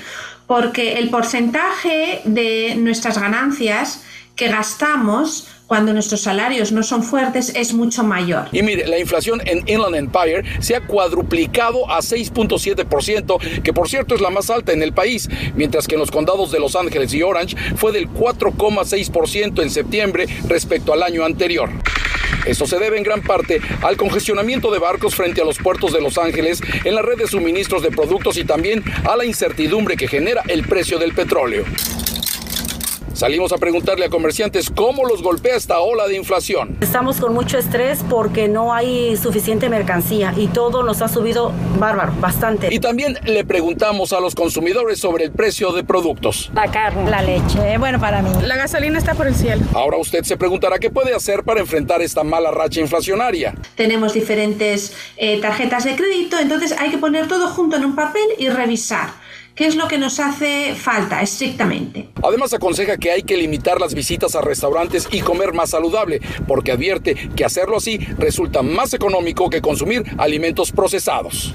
porque 0.51 0.95
el 0.95 1.11
porcentaje 1.11 2.23
de 2.25 2.75
nuestras 2.75 3.21
ganancias 3.21 4.03
que 4.35 4.49
gastamos 4.49 5.47
cuando 5.69 5.93
nuestros 5.93 6.23
salarios 6.23 6.73
no 6.73 6.83
son 6.83 7.05
fuertes 7.05 7.53
es 7.55 7.73
mucho 7.73 8.03
mayor. 8.03 8.49
Y 8.51 8.61
mire, 8.65 8.85
la 8.89 8.99
inflación 8.99 9.41
en 9.45 9.59
Inland 9.69 9.95
Empire 9.95 10.43
se 10.59 10.75
ha 10.75 10.81
cuadruplicado 10.85 11.89
a 11.89 12.01
6.7%, 12.01 13.63
que 13.63 13.73
por 13.73 13.89
cierto 13.89 14.17
es 14.17 14.21
la 14.21 14.31
más 14.31 14.51
alta 14.51 14.73
en 14.73 14.83
el 14.83 14.93
país, 14.93 15.29
mientras 15.55 15.87
que 15.87 15.95
en 15.95 16.01
los 16.01 16.11
condados 16.11 16.51
de 16.51 16.59
Los 16.59 16.75
Ángeles 16.75 17.15
y 17.15 17.23
Orange 17.23 17.57
fue 17.77 17.93
del 17.93 18.09
4,6% 18.09 19.63
en 19.63 19.71
septiembre 19.71 20.27
respecto 20.49 20.93
al 20.93 21.05
año 21.05 21.25
anterior. 21.25 21.71
Esto 22.47 22.67
se 22.67 22.79
debe 22.79 22.97
en 22.97 23.03
gran 23.03 23.23
parte 23.23 23.61
al 23.83 23.97
congestionamiento 23.97 24.71
de 24.71 24.79
barcos 24.79 25.15
frente 25.15 25.41
a 25.41 25.45
los 25.45 25.59
puertos 25.59 25.93
de 25.93 26.01
Los 26.01 26.19
Ángeles 26.19 26.61
en 26.85 26.95
la 26.95 27.03
red 27.03 27.19
de 27.19 27.27
suministros 27.27 27.83
de 27.83 27.91
productos 27.91 28.37
y 28.37 28.45
también 28.45 28.83
a 29.09 29.17
la 29.17 29.25
incertidumbre 29.25 29.97
que 29.97 30.09
genera 30.09 30.43
el 30.49 30.65
precio 30.65 30.99
del 30.99 31.13
petróleo. 31.13 31.65
Salimos 33.21 33.53
a 33.53 33.59
preguntarle 33.59 34.07
a 34.07 34.09
comerciantes 34.09 34.71
cómo 34.75 35.05
los 35.05 35.23
golpea 35.23 35.55
esta 35.55 35.79
ola 35.81 36.09
de 36.09 36.17
inflación. 36.17 36.79
Estamos 36.81 37.21
con 37.21 37.35
mucho 37.35 37.59
estrés 37.59 38.03
porque 38.09 38.49
no 38.49 38.73
hay 38.73 39.15
suficiente 39.19 39.69
mercancía 39.69 40.33
y 40.39 40.47
todo 40.47 40.83
nos 40.83 41.03
ha 41.03 41.09
subido 41.09 41.53
bárbaro, 41.79 42.15
bastante. 42.19 42.73
Y 42.73 42.79
también 42.79 43.19
le 43.27 43.45
preguntamos 43.45 44.15
a 44.15 44.21
los 44.21 44.35
consumidores 44.35 45.01
sobre 45.01 45.25
el 45.25 45.33
precio 45.33 45.71
de 45.73 45.85
productos. 45.85 46.51
La 46.55 46.71
carne, 46.71 47.11
La 47.11 47.21
leche, 47.21 47.77
bueno 47.77 48.01
para 48.01 48.23
mí. 48.23 48.31
La 48.43 48.57
gasolina 48.57 48.97
está 48.97 49.15
por 49.15 49.27
el 49.27 49.35
cielo. 49.35 49.67
Ahora 49.75 49.99
usted 49.99 50.25
se 50.25 50.39
preguntará 50.39 50.79
qué 50.79 50.89
puede 50.89 51.15
hacer 51.15 51.43
para 51.45 51.61
enfrentar 51.61 52.01
esta 52.01 52.25
mala 52.25 52.51
racha 52.51 52.81
inflacionaria. 52.81 53.55
Tenemos 53.75 54.15
diferentes 54.15 54.97
eh, 55.19 55.39
tarjetas 55.43 55.85
de 55.85 55.95
crédito, 55.95 56.39
entonces 56.39 56.73
hay 56.73 56.91
que 56.91 56.97
poner 56.97 57.29
todo 57.29 57.49
junto 57.49 57.77
en 57.77 57.85
un 57.85 57.95
papel 57.95 58.25
y 58.39 58.49
revisar 58.49 59.11
qué 59.61 59.67
es 59.67 59.77
lo 59.77 59.89
que 59.89 59.99
nos 59.99 60.19
hace 60.21 60.75
falta 60.75 61.21
estrictamente. 61.21 62.09
Además 62.27 62.55
aconseja 62.55 62.97
que 62.97 63.11
hay 63.11 63.25
que 63.25 63.37
limitar 63.37 63.79
las 63.79 63.93
visitas 63.93 64.35
a 64.35 64.41
restaurantes 64.41 65.07
y 65.13 65.21
comer 65.21 65.53
más 65.53 65.69
saludable, 65.69 66.19
porque 66.49 66.73
advierte 66.73 67.15
que 67.37 67.45
hacerlo 67.45 67.77
así 67.77 67.99
resulta 68.17 68.63
más 68.63 68.95
económico 68.95 69.51
que 69.51 69.61
consumir 69.61 70.03
alimentos 70.17 70.73
procesados. 70.73 71.55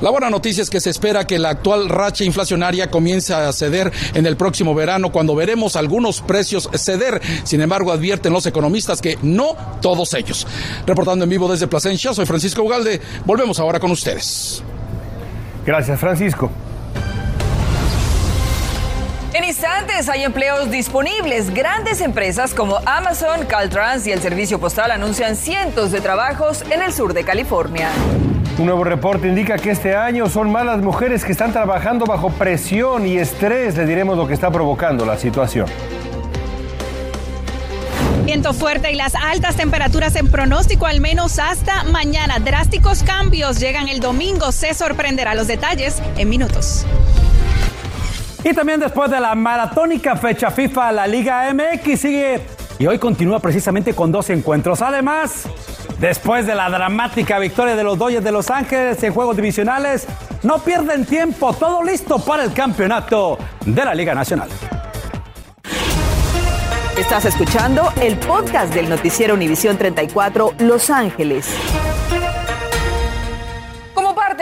La 0.00 0.10
buena 0.10 0.30
noticia 0.30 0.64
es 0.64 0.68
que 0.68 0.80
se 0.80 0.90
espera 0.90 1.24
que 1.24 1.38
la 1.38 1.50
actual 1.50 1.88
racha 1.88 2.24
inflacionaria 2.24 2.90
comience 2.90 3.32
a 3.32 3.52
ceder 3.52 3.92
en 4.14 4.26
el 4.26 4.36
próximo 4.36 4.74
verano, 4.74 5.12
cuando 5.12 5.36
veremos 5.36 5.76
algunos 5.76 6.22
precios 6.22 6.68
ceder. 6.74 7.22
Sin 7.44 7.60
embargo, 7.60 7.92
advierten 7.92 8.32
los 8.32 8.46
economistas 8.46 9.00
que 9.00 9.16
no 9.22 9.56
todos 9.80 10.12
ellos. 10.14 10.44
Reportando 10.88 11.22
en 11.22 11.30
vivo 11.30 11.48
desde 11.48 11.68
Plasencia, 11.68 12.14
soy 12.14 12.26
Francisco 12.26 12.64
Ugalde. 12.64 13.00
Volvemos 13.24 13.60
ahora 13.60 13.78
con 13.78 13.92
ustedes. 13.92 14.64
Gracias, 15.64 16.00
Francisco. 16.00 16.50
Instantes 19.52 20.08
hay 20.08 20.24
empleos 20.24 20.70
disponibles. 20.70 21.52
Grandes 21.52 22.00
empresas 22.00 22.54
como 22.54 22.78
Amazon, 22.86 23.44
Caltrans 23.44 24.06
y 24.06 24.10
el 24.10 24.18
Servicio 24.18 24.58
Postal 24.58 24.90
anuncian 24.90 25.36
cientos 25.36 25.92
de 25.92 26.00
trabajos 26.00 26.64
en 26.70 26.80
el 26.80 26.90
sur 26.90 27.12
de 27.12 27.22
California. 27.22 27.90
Un 28.56 28.64
nuevo 28.64 28.82
reporte 28.82 29.28
indica 29.28 29.58
que 29.58 29.72
este 29.72 29.94
año 29.94 30.30
son 30.30 30.50
más 30.50 30.64
las 30.64 30.78
mujeres 30.78 31.22
que 31.22 31.32
están 31.32 31.52
trabajando 31.52 32.06
bajo 32.06 32.30
presión 32.30 33.06
y 33.06 33.18
estrés. 33.18 33.76
Le 33.76 33.84
diremos 33.84 34.16
lo 34.16 34.26
que 34.26 34.32
está 34.32 34.50
provocando 34.50 35.04
la 35.04 35.18
situación. 35.18 35.66
Viento 38.24 38.54
fuerte 38.54 38.90
y 38.90 38.94
las 38.94 39.14
altas 39.14 39.56
temperaturas 39.56 40.16
en 40.16 40.30
pronóstico 40.30 40.86
al 40.86 41.02
menos 41.02 41.38
hasta 41.38 41.84
mañana. 41.84 42.38
Drásticos 42.38 43.02
cambios 43.02 43.60
llegan 43.60 43.90
el 43.90 44.00
domingo. 44.00 44.50
Se 44.50 44.72
sorprenderá 44.72 45.34
los 45.34 45.46
detalles 45.46 46.02
en 46.16 46.30
minutos. 46.30 46.86
Y 48.44 48.54
también 48.54 48.80
después 48.80 49.10
de 49.10 49.20
la 49.20 49.34
maratónica 49.34 50.16
fecha 50.16 50.50
FIFA, 50.50 50.92
la 50.92 51.06
Liga 51.06 51.52
MX 51.52 52.00
sigue 52.00 52.40
y 52.78 52.86
hoy 52.86 52.98
continúa 52.98 53.38
precisamente 53.38 53.94
con 53.94 54.10
dos 54.10 54.28
encuentros. 54.30 54.82
Además, 54.82 55.44
después 56.00 56.46
de 56.46 56.56
la 56.56 56.68
dramática 56.68 57.38
victoria 57.38 57.76
de 57.76 57.84
los 57.84 57.96
Dodgers 57.96 58.24
de 58.24 58.32
Los 58.32 58.50
Ángeles 58.50 59.00
en 59.04 59.14
juegos 59.14 59.36
divisionales, 59.36 60.08
no 60.42 60.58
pierden 60.58 61.04
tiempo, 61.04 61.52
todo 61.52 61.84
listo 61.84 62.18
para 62.18 62.42
el 62.42 62.52
campeonato 62.52 63.38
de 63.64 63.84
la 63.84 63.94
Liga 63.94 64.14
Nacional. 64.14 64.48
Estás 66.98 67.24
escuchando 67.24 67.92
el 68.00 68.16
podcast 68.18 68.74
del 68.74 68.88
noticiero 68.88 69.34
Univisión 69.34 69.78
34 69.78 70.54
Los 70.58 70.90
Ángeles. 70.90 71.48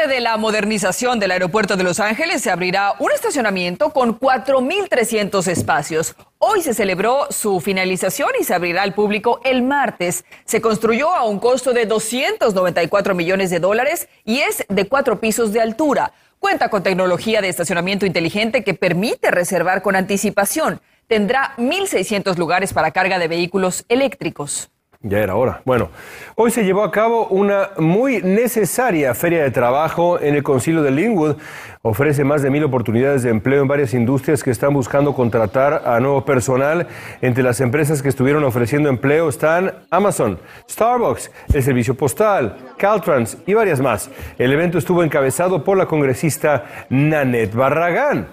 De 0.09 0.21
la 0.21 0.39
modernización 0.39 1.21
del 1.21 1.31
aeropuerto 1.31 1.77
de 1.77 1.85
Los 1.85 2.01
Ángeles, 2.01 2.41
se 2.41 2.51
abrirá 2.51 2.95
un 3.01 3.13
estacionamiento 3.13 3.91
con 3.91 4.19
4.300 4.19 5.47
espacios. 5.47 6.17
Hoy 6.39 6.63
se 6.63 6.73
celebró 6.73 7.27
su 7.29 7.61
finalización 7.61 8.31
y 8.41 8.45
se 8.45 8.55
abrirá 8.55 8.83
al 8.83 8.95
público 8.95 9.43
el 9.45 9.63
martes. 9.63 10.25
Se 10.47 10.63
construyó 10.63 11.15
a 11.15 11.25
un 11.25 11.39
costo 11.39 11.75
de 11.75 11.85
294 11.85 13.15
millones 13.15 13.51
de 13.51 13.61
dólares 13.61 14.09
y 14.25 14.39
es 14.39 14.65
de 14.71 14.89
cuatro 14.89 15.21
pisos 15.21 15.53
de 15.53 15.61
altura. 15.61 16.13
Cuenta 16.39 16.71
con 16.71 16.83
tecnología 16.83 17.43
de 17.43 17.51
estacionamiento 17.51 18.07
inteligente 18.07 18.65
que 18.65 18.73
permite 18.73 19.31
reservar 19.31 19.83
con 19.83 19.97
anticipación. 19.97 20.81
Tendrá 21.09 21.53
1.600 21.59 22.37
lugares 22.39 22.73
para 22.73 22.91
carga 22.91 23.19
de 23.19 23.29
vehículos 23.29 23.85
eléctricos. 23.91 24.71
Ya 25.03 25.21
era 25.21 25.35
hora. 25.35 25.63
Bueno, 25.65 25.89
hoy 26.35 26.51
se 26.51 26.63
llevó 26.63 26.83
a 26.83 26.91
cabo 26.91 27.27
una 27.29 27.71
muy 27.79 28.21
necesaria 28.21 29.15
feria 29.15 29.43
de 29.43 29.51
trabajo 29.51 30.21
en 30.21 30.35
el 30.35 30.43
Concilio 30.43 30.83
de 30.83 30.91
Linwood. 30.91 31.37
Ofrece 31.81 32.23
más 32.23 32.43
de 32.43 32.51
mil 32.51 32.63
oportunidades 32.65 33.23
de 33.23 33.31
empleo 33.31 33.63
en 33.63 33.69
varias 33.69 33.95
industrias 33.95 34.45
que 34.45 34.51
están 34.51 34.75
buscando 34.75 35.15
contratar 35.15 35.85
a 35.87 35.99
nuevo 36.01 36.27
personal. 36.27 36.87
Entre 37.23 37.43
las 37.43 37.63
empresas 37.63 38.03
que 38.03 38.11
estuvieron 38.11 38.45
ofreciendo 38.45 38.91
empleo 38.91 39.31
están 39.31 39.73
Amazon, 39.91 40.39
Starbucks, 40.69 41.31
el 41.55 41.63
Servicio 41.63 41.95
Postal, 41.95 42.59
Caltrans 42.77 43.39
y 43.47 43.55
varias 43.55 43.81
más. 43.81 44.11
El 44.37 44.53
evento 44.53 44.77
estuvo 44.77 45.03
encabezado 45.03 45.65
por 45.65 45.79
la 45.79 45.87
congresista 45.87 46.67
Nanette 46.91 47.55
Barragán. 47.55 48.29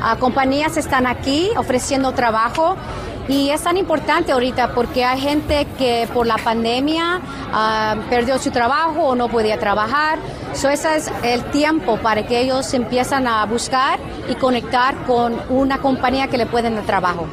Uh, 0.00 0.18
compañías 0.18 0.78
están 0.78 1.06
aquí 1.06 1.50
ofreciendo 1.56 2.12
trabajo 2.12 2.76
y 3.28 3.50
es 3.50 3.62
tan 3.62 3.76
importante 3.76 4.32
ahorita 4.32 4.74
porque 4.74 5.04
hay 5.04 5.20
gente 5.20 5.66
que 5.76 6.08
por 6.12 6.26
la 6.26 6.36
pandemia 6.36 7.20
uh, 7.20 8.00
perdió 8.08 8.38
su 8.38 8.50
trabajo 8.50 9.02
o 9.08 9.14
no 9.14 9.28
podía 9.28 9.58
trabajar. 9.58 10.18
So 10.54 10.70
ese 10.70 10.96
es 10.96 11.12
el 11.22 11.44
tiempo 11.44 11.98
para 11.98 12.26
que 12.26 12.40
ellos 12.40 12.72
empiezan 12.72 13.26
a 13.26 13.44
buscar 13.44 13.98
y 14.30 14.34
conectar 14.34 14.94
con 15.06 15.36
una 15.50 15.78
compañía 15.78 16.28
que 16.28 16.38
le 16.38 16.46
pueden 16.46 16.74
dar 16.74 16.84
trabajo. 16.84 17.26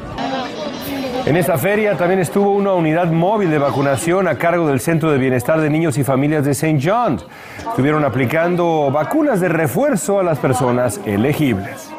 En 1.25 1.37
esta 1.37 1.57
feria 1.57 1.97
también 1.97 2.19
estuvo 2.19 2.51
una 2.51 2.73
unidad 2.73 3.07
móvil 3.07 3.49
de 3.49 3.57
vacunación 3.57 4.27
a 4.27 4.37
cargo 4.37 4.67
del 4.67 4.79
Centro 4.79 5.11
de 5.11 5.17
Bienestar 5.17 5.59
de 5.59 5.71
Niños 5.71 5.97
y 5.97 6.03
Familias 6.03 6.45
de 6.45 6.51
St. 6.51 6.79
John's. 6.83 7.25
Estuvieron 7.67 8.05
aplicando 8.05 8.91
vacunas 8.91 9.39
de 9.39 9.49
refuerzo 9.49 10.19
a 10.19 10.23
las 10.23 10.37
personas 10.37 10.99
elegibles. 11.05 11.94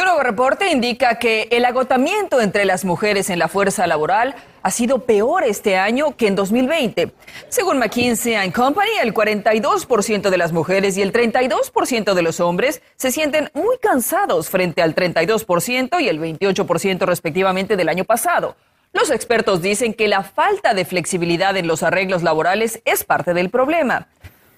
Un 0.00 0.06
nuevo 0.06 0.22
reporte 0.22 0.70
indica 0.70 1.18
que 1.18 1.46
el 1.50 1.62
agotamiento 1.66 2.40
entre 2.40 2.64
las 2.64 2.86
mujeres 2.86 3.28
en 3.28 3.38
la 3.38 3.48
fuerza 3.48 3.86
laboral 3.86 4.34
ha 4.62 4.70
sido 4.70 5.04
peor 5.04 5.44
este 5.44 5.76
año 5.76 6.16
que 6.16 6.26
en 6.26 6.36
2020. 6.36 7.12
Según 7.50 7.78
McKinsey 7.78 8.50
Company, 8.50 8.92
el 9.02 9.12
42% 9.12 10.30
de 10.30 10.38
las 10.38 10.52
mujeres 10.52 10.96
y 10.96 11.02
el 11.02 11.12
32% 11.12 12.14
de 12.14 12.22
los 12.22 12.40
hombres 12.40 12.80
se 12.96 13.12
sienten 13.12 13.50
muy 13.52 13.76
cansados 13.76 14.48
frente 14.48 14.80
al 14.80 14.94
32% 14.94 16.00
y 16.00 16.08
el 16.08 16.18
28% 16.18 17.00
respectivamente 17.04 17.76
del 17.76 17.90
año 17.90 18.04
pasado. 18.04 18.56
Los 18.94 19.10
expertos 19.10 19.60
dicen 19.60 19.92
que 19.92 20.08
la 20.08 20.22
falta 20.22 20.72
de 20.72 20.86
flexibilidad 20.86 21.58
en 21.58 21.66
los 21.66 21.82
arreglos 21.82 22.22
laborales 22.22 22.80
es 22.86 23.04
parte 23.04 23.34
del 23.34 23.50
problema. 23.50 24.08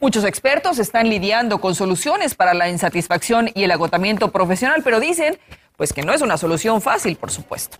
Muchos 0.03 0.25
expertos 0.25 0.81
están 0.81 1.09
lidiando 1.09 1.61
con 1.61 1.77
soluciones 1.77 2.35
para 2.35 2.55
la 2.55 2.69
insatisfacción 2.69 3.51
y 3.55 3.63
el 3.63 3.71
agotamiento 3.71 4.33
profesional, 4.33 4.81
pero 4.83 4.99
dicen 4.99 5.39
pues 5.77 5.93
que 5.93 6.03
no 6.03 6.13
es 6.13 6.23
una 6.23 6.37
solución 6.37 6.83
fácil, 6.83 7.15
por 7.15 7.31
supuesto. 7.31 7.77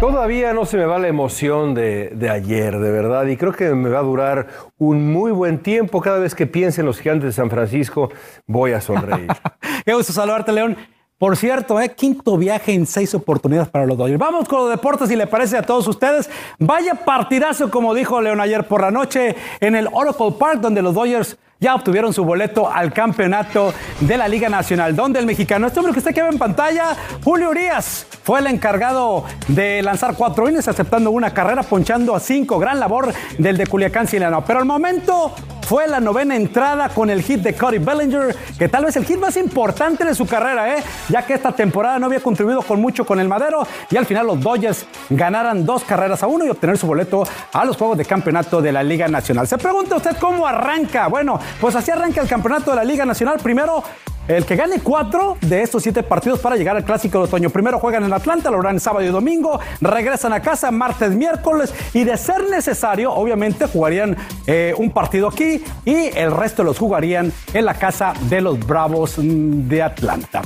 Todavía 0.00 0.52
no 0.52 0.66
se 0.66 0.78
me 0.78 0.84
va 0.84 0.98
la 0.98 1.06
emoción 1.06 1.74
de, 1.74 2.08
de, 2.08 2.28
ayer, 2.28 2.76
de 2.80 2.90
verdad, 2.90 3.24
y 3.26 3.36
creo 3.36 3.52
que 3.52 3.70
me 3.70 3.90
va 3.90 4.00
a 4.00 4.02
durar 4.02 4.48
un 4.78 5.12
muy 5.12 5.30
buen 5.30 5.60
tiempo. 5.60 6.00
Cada 6.00 6.18
vez 6.18 6.34
que 6.34 6.48
piense 6.48 6.80
en 6.80 6.88
los 6.88 6.98
gigantes 6.98 7.26
de 7.26 7.32
San 7.32 7.50
Francisco, 7.50 8.10
voy 8.48 8.72
a 8.72 8.80
sonreír. 8.80 9.28
Qué 9.84 9.94
gusto 9.94 10.12
saludarte, 10.12 10.50
León. 10.50 10.76
Por 11.24 11.38
cierto, 11.38 11.80
¿eh? 11.80 11.88
quinto 11.88 12.36
viaje 12.36 12.74
en 12.74 12.86
seis 12.86 13.14
oportunidades 13.14 13.70
para 13.70 13.86
los 13.86 13.96
Dodgers. 13.96 14.18
Vamos 14.18 14.46
con 14.46 14.58
los 14.58 14.68
deportes, 14.68 15.08
si 15.08 15.16
le 15.16 15.26
parece 15.26 15.56
a 15.56 15.62
todos 15.62 15.88
ustedes. 15.88 16.28
Vaya 16.58 16.96
partidazo, 16.96 17.70
como 17.70 17.94
dijo 17.94 18.20
León 18.20 18.42
ayer 18.42 18.68
por 18.68 18.82
la 18.82 18.90
noche, 18.90 19.34
en 19.58 19.74
el 19.74 19.88
Oracle 19.90 20.32
Park, 20.38 20.60
donde 20.60 20.82
los 20.82 20.92
Dodgers 20.92 21.38
ya 21.58 21.76
obtuvieron 21.76 22.12
su 22.12 22.26
boleto 22.26 22.70
al 22.70 22.92
campeonato 22.92 23.72
de 24.00 24.18
la 24.18 24.28
Liga 24.28 24.50
Nacional, 24.50 24.94
donde 24.94 25.18
el 25.18 25.24
mexicano, 25.24 25.66
este 25.66 25.78
hombre 25.78 25.94
que 25.94 26.00
usted 26.00 26.12
que 26.12 26.22
ve 26.22 26.28
en 26.28 26.36
pantalla, 26.36 26.94
Julio 27.24 27.48
Urias, 27.48 28.06
fue 28.22 28.40
el 28.40 28.46
encargado 28.48 29.24
de 29.48 29.80
lanzar 29.80 30.16
cuatro 30.16 30.46
innings, 30.46 30.68
aceptando 30.68 31.10
una 31.10 31.32
carrera, 31.32 31.62
ponchando 31.62 32.14
a 32.14 32.20
cinco. 32.20 32.58
Gran 32.58 32.78
labor 32.78 33.14
del 33.38 33.56
de 33.56 33.66
Culiacán 33.66 34.06
Silano. 34.06 34.44
Pero 34.44 34.58
al 34.58 34.66
momento, 34.66 35.34
fue 35.64 35.86
la 35.86 35.98
novena 35.98 36.36
entrada 36.36 36.90
con 36.90 37.08
el 37.08 37.22
hit 37.22 37.40
de 37.40 37.54
Cody 37.54 37.78
Bellinger, 37.78 38.36
que 38.58 38.68
tal 38.68 38.84
vez 38.84 38.96
el 38.96 39.06
hit 39.06 39.18
más 39.18 39.36
importante 39.36 40.04
de 40.04 40.14
su 40.14 40.26
carrera, 40.26 40.76
¿eh? 40.76 40.84
ya 41.08 41.24
que 41.24 41.34
esta 41.34 41.52
temporada 41.52 41.98
no 41.98 42.06
había 42.06 42.20
contribuido 42.20 42.60
con 42.62 42.80
mucho 42.80 43.06
con 43.06 43.18
el 43.18 43.28
Madero 43.28 43.66
y 43.90 43.96
al 43.96 44.04
final 44.04 44.26
los 44.26 44.40
Dodgers 44.40 44.86
ganaran 45.08 45.64
dos 45.64 45.82
carreras 45.84 46.22
a 46.22 46.26
uno 46.26 46.44
y 46.44 46.50
obtener 46.50 46.76
su 46.76 46.86
boleto 46.86 47.24
a 47.52 47.64
los 47.64 47.76
Juegos 47.76 47.96
de 47.96 48.04
Campeonato 48.04 48.60
de 48.60 48.72
la 48.72 48.82
Liga 48.82 49.08
Nacional. 49.08 49.48
Se 49.48 49.56
pregunta 49.56 49.96
usted 49.96 50.16
cómo 50.18 50.46
arranca. 50.46 51.08
Bueno, 51.08 51.40
pues 51.60 51.74
así 51.74 51.90
arranca 51.90 52.20
el 52.20 52.28
Campeonato 52.28 52.70
de 52.70 52.76
la 52.76 52.84
Liga 52.84 53.06
Nacional. 53.06 53.38
Primero 53.42 53.82
el 54.28 54.46
que 54.46 54.56
gane 54.56 54.80
cuatro 54.80 55.36
de 55.40 55.62
estos 55.62 55.82
siete 55.82 56.02
partidos 56.02 56.40
para 56.40 56.56
llegar 56.56 56.76
al 56.76 56.84
Clásico 56.84 57.18
de 57.18 57.24
Otoño. 57.24 57.50
Primero 57.50 57.78
juegan 57.78 58.04
en 58.04 58.12
Atlanta, 58.12 58.50
lo 58.50 58.60
harán 58.60 58.80
sábado 58.80 59.04
y 59.04 59.08
domingo, 59.08 59.60
regresan 59.80 60.32
a 60.32 60.40
casa 60.40 60.70
martes, 60.70 61.10
miércoles 61.10 61.74
y 61.92 62.04
de 62.04 62.16
ser 62.16 62.48
necesario, 62.48 63.12
obviamente 63.12 63.66
jugarían 63.66 64.16
eh, 64.46 64.74
un 64.76 64.90
partido 64.90 65.28
aquí 65.28 65.62
y 65.84 66.16
el 66.16 66.30
resto 66.30 66.64
los 66.64 66.78
jugarían 66.78 67.32
en 67.52 67.64
la 67.64 67.74
casa 67.74 68.14
de 68.28 68.40
los 68.40 68.58
Bravos 68.66 69.14
de 69.18 69.82
Atlanta. 69.82 70.42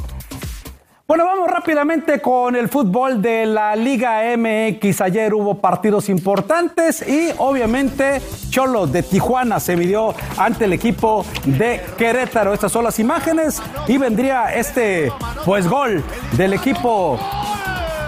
Bueno, 1.08 1.24
vamos 1.24 1.48
rápidamente 1.48 2.20
con 2.20 2.54
el 2.54 2.68
fútbol 2.68 3.22
de 3.22 3.46
la 3.46 3.74
Liga 3.74 4.20
MX. 4.36 5.00
Ayer 5.00 5.32
hubo 5.32 5.54
partidos 5.54 6.10
importantes 6.10 7.00
y 7.00 7.30
obviamente 7.38 8.20
Cholos 8.50 8.92
de 8.92 9.02
Tijuana 9.02 9.58
se 9.58 9.74
midió 9.74 10.14
ante 10.36 10.66
el 10.66 10.74
equipo 10.74 11.24
de 11.46 11.80
Querétaro. 11.96 12.52
Estas 12.52 12.70
son 12.70 12.84
las 12.84 12.98
imágenes 12.98 13.62
y 13.86 13.96
vendría 13.96 14.54
este 14.54 15.10
pues 15.46 15.66
gol 15.66 16.04
del 16.32 16.52
equipo 16.52 17.18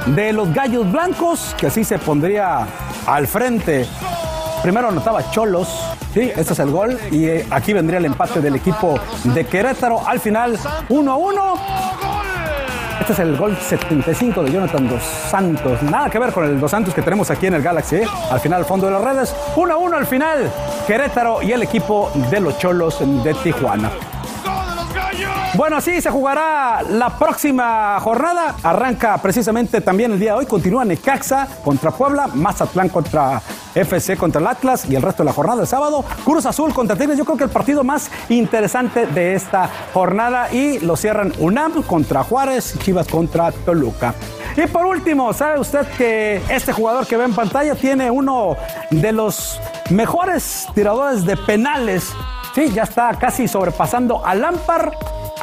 de 0.04 0.34
los 0.34 0.52
Gallos 0.52 0.92
Blancos, 0.92 1.56
que 1.58 1.68
así 1.68 1.84
se 1.84 1.98
pondría 1.98 2.66
al 3.06 3.26
frente. 3.26 3.86
Primero 4.62 4.88
anotaba 4.88 5.30
Cholos, 5.30 5.68
sí, 6.12 6.30
este 6.36 6.52
es 6.52 6.58
el 6.58 6.70
gol 6.70 6.98
y 7.10 7.24
eh, 7.24 7.46
aquí 7.48 7.72
vendría 7.72 7.98
el 7.98 8.04
empate 8.04 8.42
del 8.42 8.56
equipo 8.56 9.00
de 9.24 9.46
Querétaro. 9.46 10.06
Al 10.06 10.20
final 10.20 10.58
1 10.90 11.10
a 11.10 11.16
1 11.16 12.19
este 13.00 13.14
es 13.14 13.18
el 13.18 13.36
gol 13.36 13.56
75 13.56 14.42
de 14.42 14.52
Jonathan 14.52 14.88
Dos 14.88 15.02
Santos. 15.02 15.82
Nada 15.82 16.10
que 16.10 16.18
ver 16.18 16.32
con 16.32 16.44
el 16.44 16.60
Dos 16.60 16.70
Santos 16.70 16.94
que 16.94 17.02
tenemos 17.02 17.30
aquí 17.30 17.46
en 17.46 17.54
el 17.54 17.62
Galaxy. 17.62 17.96
¿eh? 17.96 18.06
Al 18.30 18.40
final, 18.40 18.60
al 18.60 18.66
fondo 18.66 18.86
de 18.86 18.92
las 18.92 19.02
redes. 19.02 19.34
1 19.56 19.72
a 19.72 19.76
1 19.76 19.96
al 19.96 20.06
final. 20.06 20.50
Querétaro 20.86 21.42
y 21.42 21.52
el 21.52 21.62
equipo 21.62 22.10
de 22.30 22.40
los 22.40 22.58
Cholos 22.58 22.98
de 23.24 23.34
Tijuana. 23.34 23.90
Bueno, 25.60 25.76
así 25.76 26.00
se 26.00 26.08
jugará 26.08 26.80
la 26.80 27.18
próxima 27.18 28.00
jornada. 28.00 28.56
Arranca 28.62 29.18
precisamente 29.18 29.82
también 29.82 30.12
el 30.12 30.18
día 30.18 30.32
de 30.32 30.38
hoy. 30.38 30.46
Continúa 30.46 30.86
Necaxa 30.86 31.46
contra 31.62 31.90
Puebla, 31.90 32.28
Mazatlán 32.28 32.88
contra 32.88 33.42
FC 33.74 34.16
contra 34.16 34.40
el 34.40 34.46
Atlas 34.46 34.86
y 34.88 34.96
el 34.96 35.02
resto 35.02 35.22
de 35.22 35.26
la 35.26 35.34
jornada 35.34 35.60
el 35.60 35.66
sábado. 35.66 36.02
Cruz 36.24 36.46
Azul 36.46 36.72
contra 36.72 36.96
Tigres. 36.96 37.18
Yo 37.18 37.26
creo 37.26 37.36
que 37.36 37.44
el 37.44 37.50
partido 37.50 37.84
más 37.84 38.10
interesante 38.30 39.04
de 39.04 39.34
esta 39.34 39.68
jornada. 39.92 40.50
Y 40.50 40.78
lo 40.78 40.96
cierran 40.96 41.30
UNAM 41.38 41.82
contra 41.82 42.24
Juárez, 42.24 42.78
Chivas 42.78 43.06
contra 43.06 43.52
Toluca. 43.52 44.14
Y 44.56 44.66
por 44.66 44.86
último, 44.86 45.30
¿sabe 45.34 45.60
usted 45.60 45.86
que 45.98 46.40
este 46.48 46.72
jugador 46.72 47.06
que 47.06 47.18
ve 47.18 47.24
en 47.24 47.34
pantalla 47.34 47.74
tiene 47.74 48.10
uno 48.10 48.56
de 48.90 49.12
los 49.12 49.60
mejores 49.90 50.68
tiradores 50.74 51.26
de 51.26 51.36
penales? 51.36 52.14
Sí, 52.54 52.70
ya 52.72 52.84
está 52.84 53.10
casi 53.18 53.46
sobrepasando 53.46 54.24
a 54.24 54.34
Lampard 54.34 54.94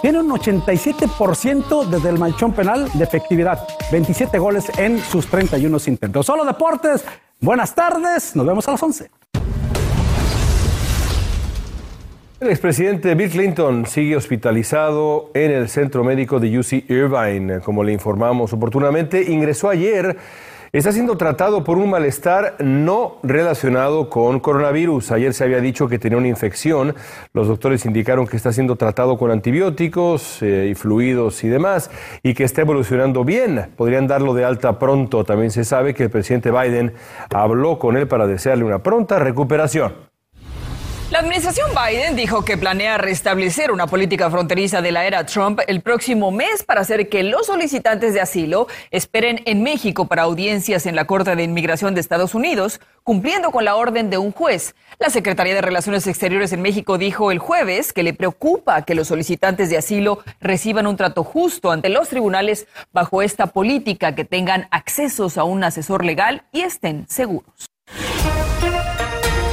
tiene 0.01 0.19
un 0.19 0.29
87% 0.29 1.85
desde 1.85 2.09
el 2.09 2.19
manchón 2.19 2.53
penal 2.53 2.89
de 2.93 3.03
efectividad. 3.03 3.67
27 3.91 4.37
goles 4.37 4.65
en 4.77 4.99
sus 4.99 5.27
31 5.27 5.77
intentos. 5.87 6.25
Solo 6.25 6.45
deportes. 6.45 7.03
Buenas 7.39 7.73
tardes. 7.73 8.35
Nos 8.35 8.45
vemos 8.45 8.67
a 8.67 8.71
las 8.71 8.83
11. 8.83 9.09
El 12.39 12.49
expresidente 12.49 13.15
Bill 13.15 13.31
Clinton 13.31 13.87
sigue 13.87 14.15
hospitalizado 14.15 15.31
en 15.33 15.49
el 15.49 15.69
centro 15.69 16.03
médico 16.03 16.39
de 16.39 16.59
UC 16.59 16.87
Irvine. 16.87 17.61
Como 17.61 17.83
le 17.83 17.93
informamos 17.93 18.53
oportunamente, 18.53 19.23
ingresó 19.23 19.69
ayer 19.69 20.17
está 20.71 20.91
siendo 20.91 21.17
tratado 21.17 21.63
por 21.63 21.77
un 21.77 21.89
malestar 21.89 22.55
no 22.59 23.17
relacionado 23.23 24.09
con 24.09 24.39
coronavirus. 24.39 25.11
Ayer 25.11 25.33
se 25.33 25.43
había 25.43 25.61
dicho 25.61 25.87
que 25.87 25.99
tenía 25.99 26.17
una 26.17 26.27
infección. 26.27 26.95
Los 27.33 27.47
doctores 27.47 27.85
indicaron 27.85 28.27
que 28.27 28.37
está 28.37 28.51
siendo 28.51 28.75
tratado 28.75 29.17
con 29.17 29.31
antibióticos 29.31 30.41
eh, 30.41 30.67
y 30.71 30.75
fluidos 30.75 31.43
y 31.43 31.47
demás 31.47 31.89
y 32.23 32.33
que 32.33 32.43
está 32.43 32.61
evolucionando 32.61 33.23
bien. 33.23 33.71
Podrían 33.75 34.07
darlo 34.07 34.33
de 34.33 34.45
alta 34.45 34.79
pronto. 34.79 35.23
También 35.23 35.51
se 35.51 35.63
sabe 35.63 35.93
que 35.93 36.03
el 36.03 36.09
presidente 36.09 36.51
Biden 36.51 36.93
habló 37.33 37.79
con 37.79 37.97
él 37.97 38.07
para 38.07 38.27
desearle 38.27 38.63
una 38.63 38.83
pronta 38.83 39.19
recuperación. 39.19 40.16
La 41.09 41.19
administración 41.19 41.69
Biden 41.71 42.17
dijo 42.17 42.43
que 42.43 42.57
planea 42.57 42.97
restablecer 42.97 43.71
una 43.71 43.87
política 43.87 44.29
fronteriza 44.29 44.81
de 44.81 44.91
la 44.91 45.05
era 45.05 45.25
Trump 45.25 45.61
el 45.65 45.79
próximo 45.79 46.31
mes 46.31 46.63
para 46.63 46.81
hacer 46.81 47.07
que 47.07 47.23
los 47.23 47.45
solicitantes 47.45 48.13
de 48.13 48.19
asilo 48.19 48.67
esperen 48.91 49.41
en 49.45 49.63
México 49.63 50.07
para 50.07 50.23
audiencias 50.23 50.85
en 50.85 50.97
la 50.97 51.07
Corte 51.07 51.37
de 51.37 51.43
Inmigración 51.43 51.95
de 51.95 52.01
Estados 52.01 52.35
Unidos, 52.35 52.81
cumpliendo 53.03 53.51
con 53.51 53.63
la 53.63 53.77
orden 53.77 54.09
de 54.09 54.17
un 54.17 54.33
juez. 54.33 54.75
La 54.99 55.09
Secretaría 55.09 55.55
de 55.55 55.61
Relaciones 55.61 56.05
Exteriores 56.07 56.51
en 56.51 56.61
México 56.61 56.97
dijo 56.97 57.31
el 57.31 57.39
jueves 57.39 57.93
que 57.93 58.03
le 58.03 58.13
preocupa 58.13 58.81
que 58.81 58.93
los 58.93 59.07
solicitantes 59.07 59.69
de 59.69 59.77
asilo 59.77 60.19
reciban 60.41 60.87
un 60.87 60.97
trato 60.97 61.23
justo 61.23 61.71
ante 61.71 61.87
los 61.87 62.09
tribunales 62.09 62.67
bajo 62.91 63.21
esta 63.21 63.47
política, 63.47 64.13
que 64.13 64.25
tengan 64.25 64.67
accesos 64.71 65.37
a 65.37 65.45
un 65.45 65.63
asesor 65.63 66.03
legal 66.03 66.43
y 66.51 66.63
estén 66.63 67.07
seguros. 67.07 67.76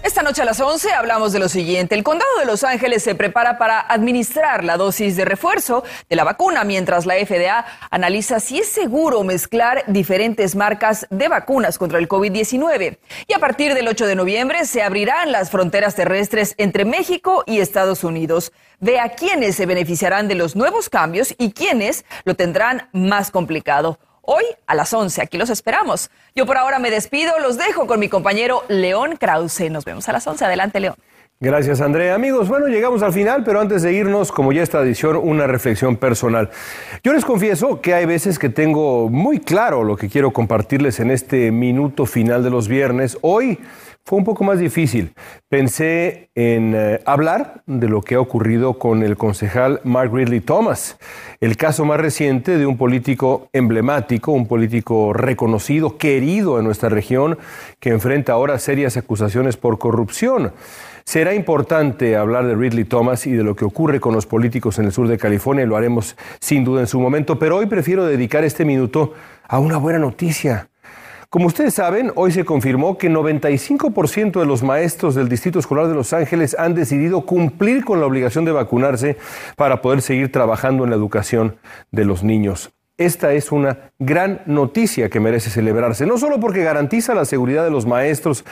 Esta 0.00 0.22
noche 0.22 0.42
a 0.42 0.44
las 0.44 0.60
11 0.60 0.92
hablamos 0.92 1.32
de 1.32 1.40
lo 1.40 1.48
siguiente. 1.48 1.96
El 1.96 2.04
condado 2.04 2.30
de 2.38 2.46
Los 2.46 2.62
Ángeles 2.62 3.02
se 3.02 3.16
prepara 3.16 3.58
para 3.58 3.80
administrar 3.80 4.62
la 4.62 4.76
dosis 4.76 5.16
de 5.16 5.24
refuerzo 5.24 5.82
de 6.08 6.14
la 6.16 6.22
vacuna 6.22 6.62
mientras 6.62 7.04
la 7.04 7.14
FDA 7.14 7.66
analiza 7.90 8.38
si 8.38 8.60
es 8.60 8.68
seguro 8.68 9.24
mezclar 9.24 9.82
diferentes 9.88 10.54
marcas 10.54 11.06
de 11.10 11.26
vacunas 11.26 11.78
contra 11.78 11.98
el 11.98 12.08
COVID-19. 12.08 12.98
Y 13.26 13.32
a 13.32 13.38
partir 13.40 13.74
del 13.74 13.88
8 13.88 14.06
de 14.06 14.14
noviembre 14.14 14.66
se 14.66 14.82
abrirán 14.82 15.32
las 15.32 15.50
fronteras 15.50 15.96
terrestres 15.96 16.54
entre 16.58 16.84
México 16.84 17.42
y 17.44 17.58
Estados 17.58 18.04
Unidos. 18.04 18.52
Ve 18.78 19.00
a 19.00 19.10
quiénes 19.10 19.56
se 19.56 19.66
beneficiarán 19.66 20.28
de 20.28 20.36
los 20.36 20.54
nuevos 20.54 20.88
cambios 20.88 21.34
y 21.38 21.52
quiénes 21.52 22.04
lo 22.24 22.36
tendrán 22.36 22.88
más 22.92 23.32
complicado. 23.32 23.98
Hoy 24.30 24.44
a 24.66 24.74
las 24.74 24.92
11, 24.92 25.22
aquí 25.22 25.38
los 25.38 25.48
esperamos. 25.48 26.10
Yo 26.34 26.44
por 26.44 26.58
ahora 26.58 26.78
me 26.78 26.90
despido, 26.90 27.32
los 27.38 27.56
dejo 27.56 27.86
con 27.86 27.98
mi 27.98 28.10
compañero 28.10 28.62
León 28.68 29.16
Krause. 29.16 29.70
Nos 29.70 29.86
vemos 29.86 30.06
a 30.06 30.12
las 30.12 30.26
11. 30.26 30.44
Adelante, 30.44 30.80
León. 30.80 30.96
Gracias, 31.40 31.80
Andrea. 31.80 32.14
Amigos, 32.14 32.46
bueno, 32.46 32.66
llegamos 32.66 33.02
al 33.02 33.14
final, 33.14 33.42
pero 33.42 33.58
antes 33.58 33.80
de 33.80 33.94
irnos, 33.94 34.30
como 34.30 34.52
ya 34.52 34.62
es 34.62 34.68
tradición, 34.68 35.16
una 35.16 35.46
reflexión 35.46 35.96
personal. 35.96 36.50
Yo 37.02 37.14
les 37.14 37.24
confieso 37.24 37.80
que 37.80 37.94
hay 37.94 38.04
veces 38.04 38.38
que 38.38 38.50
tengo 38.50 39.08
muy 39.08 39.40
claro 39.40 39.82
lo 39.82 39.96
que 39.96 40.10
quiero 40.10 40.30
compartirles 40.30 41.00
en 41.00 41.10
este 41.10 41.50
minuto 41.50 42.04
final 42.04 42.44
de 42.44 42.50
los 42.50 42.68
viernes. 42.68 43.16
Hoy 43.22 43.58
fue 44.08 44.16
un 44.16 44.24
poco 44.24 44.42
más 44.42 44.58
difícil. 44.58 45.12
Pensé 45.50 46.30
en 46.34 46.72
eh, 46.74 46.98
hablar 47.04 47.62
de 47.66 47.90
lo 47.90 48.00
que 48.00 48.14
ha 48.14 48.20
ocurrido 48.20 48.78
con 48.78 49.02
el 49.02 49.18
concejal 49.18 49.82
Mark 49.84 50.14
Ridley 50.14 50.40
Thomas, 50.40 50.96
el 51.42 51.58
caso 51.58 51.84
más 51.84 52.00
reciente 52.00 52.56
de 52.56 52.64
un 52.64 52.78
político 52.78 53.50
emblemático, 53.52 54.32
un 54.32 54.46
político 54.46 55.12
reconocido, 55.12 55.98
querido 55.98 56.58
en 56.58 56.64
nuestra 56.64 56.88
región, 56.88 57.36
que 57.80 57.90
enfrenta 57.90 58.32
ahora 58.32 58.58
serias 58.58 58.96
acusaciones 58.96 59.58
por 59.58 59.78
corrupción. 59.78 60.54
Será 61.04 61.34
importante 61.34 62.16
hablar 62.16 62.46
de 62.46 62.54
Ridley 62.54 62.84
Thomas 62.84 63.26
y 63.26 63.32
de 63.32 63.44
lo 63.44 63.56
que 63.56 63.66
ocurre 63.66 64.00
con 64.00 64.14
los 64.14 64.24
políticos 64.24 64.78
en 64.78 64.86
el 64.86 64.92
sur 64.92 65.06
de 65.06 65.18
California, 65.18 65.66
y 65.66 65.68
lo 65.68 65.76
haremos 65.76 66.16
sin 66.40 66.64
duda 66.64 66.80
en 66.80 66.86
su 66.86 66.98
momento, 66.98 67.38
pero 67.38 67.56
hoy 67.58 67.66
prefiero 67.66 68.06
dedicar 68.06 68.42
este 68.42 68.64
minuto 68.64 69.12
a 69.46 69.58
una 69.58 69.76
buena 69.76 69.98
noticia. 69.98 70.70
Como 71.30 71.48
ustedes 71.48 71.74
saben, 71.74 72.10
hoy 72.14 72.32
se 72.32 72.46
confirmó 72.46 72.96
que 72.96 73.10
95% 73.10 74.40
de 74.40 74.46
los 74.46 74.62
maestros 74.62 75.14
del 75.14 75.28
Distrito 75.28 75.58
Escolar 75.58 75.86
de 75.86 75.92
Los 75.92 76.14
Ángeles 76.14 76.56
han 76.58 76.74
decidido 76.74 77.26
cumplir 77.26 77.84
con 77.84 78.00
la 78.00 78.06
obligación 78.06 78.46
de 78.46 78.52
vacunarse 78.52 79.18
para 79.54 79.82
poder 79.82 80.00
seguir 80.00 80.32
trabajando 80.32 80.84
en 80.84 80.90
la 80.90 80.96
educación 80.96 81.56
de 81.90 82.06
los 82.06 82.24
niños. 82.24 82.70
Esta 82.96 83.34
es 83.34 83.52
una 83.52 83.90
gran 83.98 84.40
noticia 84.46 85.10
que 85.10 85.20
merece 85.20 85.50
celebrarse, 85.50 86.06
no 86.06 86.16
solo 86.16 86.40
porque 86.40 86.64
garantiza 86.64 87.12
la 87.14 87.26
seguridad 87.26 87.62
de 87.62 87.70
los 87.70 87.84
maestros 87.84 88.46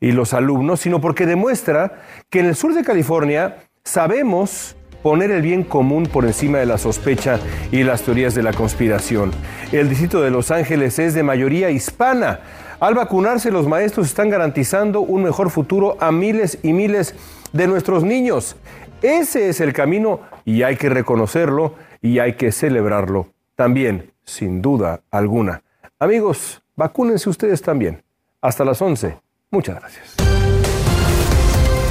y 0.00 0.10
los 0.10 0.34
alumnos, 0.34 0.80
sino 0.80 1.00
porque 1.00 1.26
demuestra 1.26 2.02
que 2.28 2.40
en 2.40 2.46
el 2.46 2.56
sur 2.56 2.74
de 2.74 2.82
California 2.82 3.58
sabemos 3.84 4.74
poner 5.06 5.30
el 5.30 5.40
bien 5.40 5.62
común 5.62 6.08
por 6.12 6.24
encima 6.24 6.58
de 6.58 6.66
la 6.66 6.78
sospecha 6.78 7.38
y 7.70 7.84
las 7.84 8.02
teorías 8.02 8.34
de 8.34 8.42
la 8.42 8.52
conspiración. 8.52 9.30
El 9.70 9.88
distrito 9.88 10.20
de 10.20 10.32
Los 10.32 10.50
Ángeles 10.50 10.98
es 10.98 11.14
de 11.14 11.22
mayoría 11.22 11.70
hispana. 11.70 12.40
Al 12.80 12.96
vacunarse, 12.96 13.52
los 13.52 13.68
maestros 13.68 14.08
están 14.08 14.30
garantizando 14.30 15.02
un 15.02 15.22
mejor 15.22 15.50
futuro 15.50 15.96
a 16.00 16.10
miles 16.10 16.58
y 16.64 16.72
miles 16.72 17.14
de 17.52 17.68
nuestros 17.68 18.02
niños. 18.02 18.56
Ese 19.00 19.48
es 19.48 19.60
el 19.60 19.72
camino 19.72 20.22
y 20.44 20.64
hay 20.64 20.74
que 20.74 20.88
reconocerlo 20.88 21.76
y 22.02 22.18
hay 22.18 22.32
que 22.32 22.50
celebrarlo 22.50 23.28
también, 23.54 24.10
sin 24.24 24.60
duda 24.60 25.02
alguna. 25.12 25.62
Amigos, 26.00 26.64
vacúnense 26.74 27.30
ustedes 27.30 27.62
también. 27.62 28.02
Hasta 28.40 28.64
las 28.64 28.82
11. 28.82 29.16
Muchas 29.52 29.78
gracias. 29.78 30.25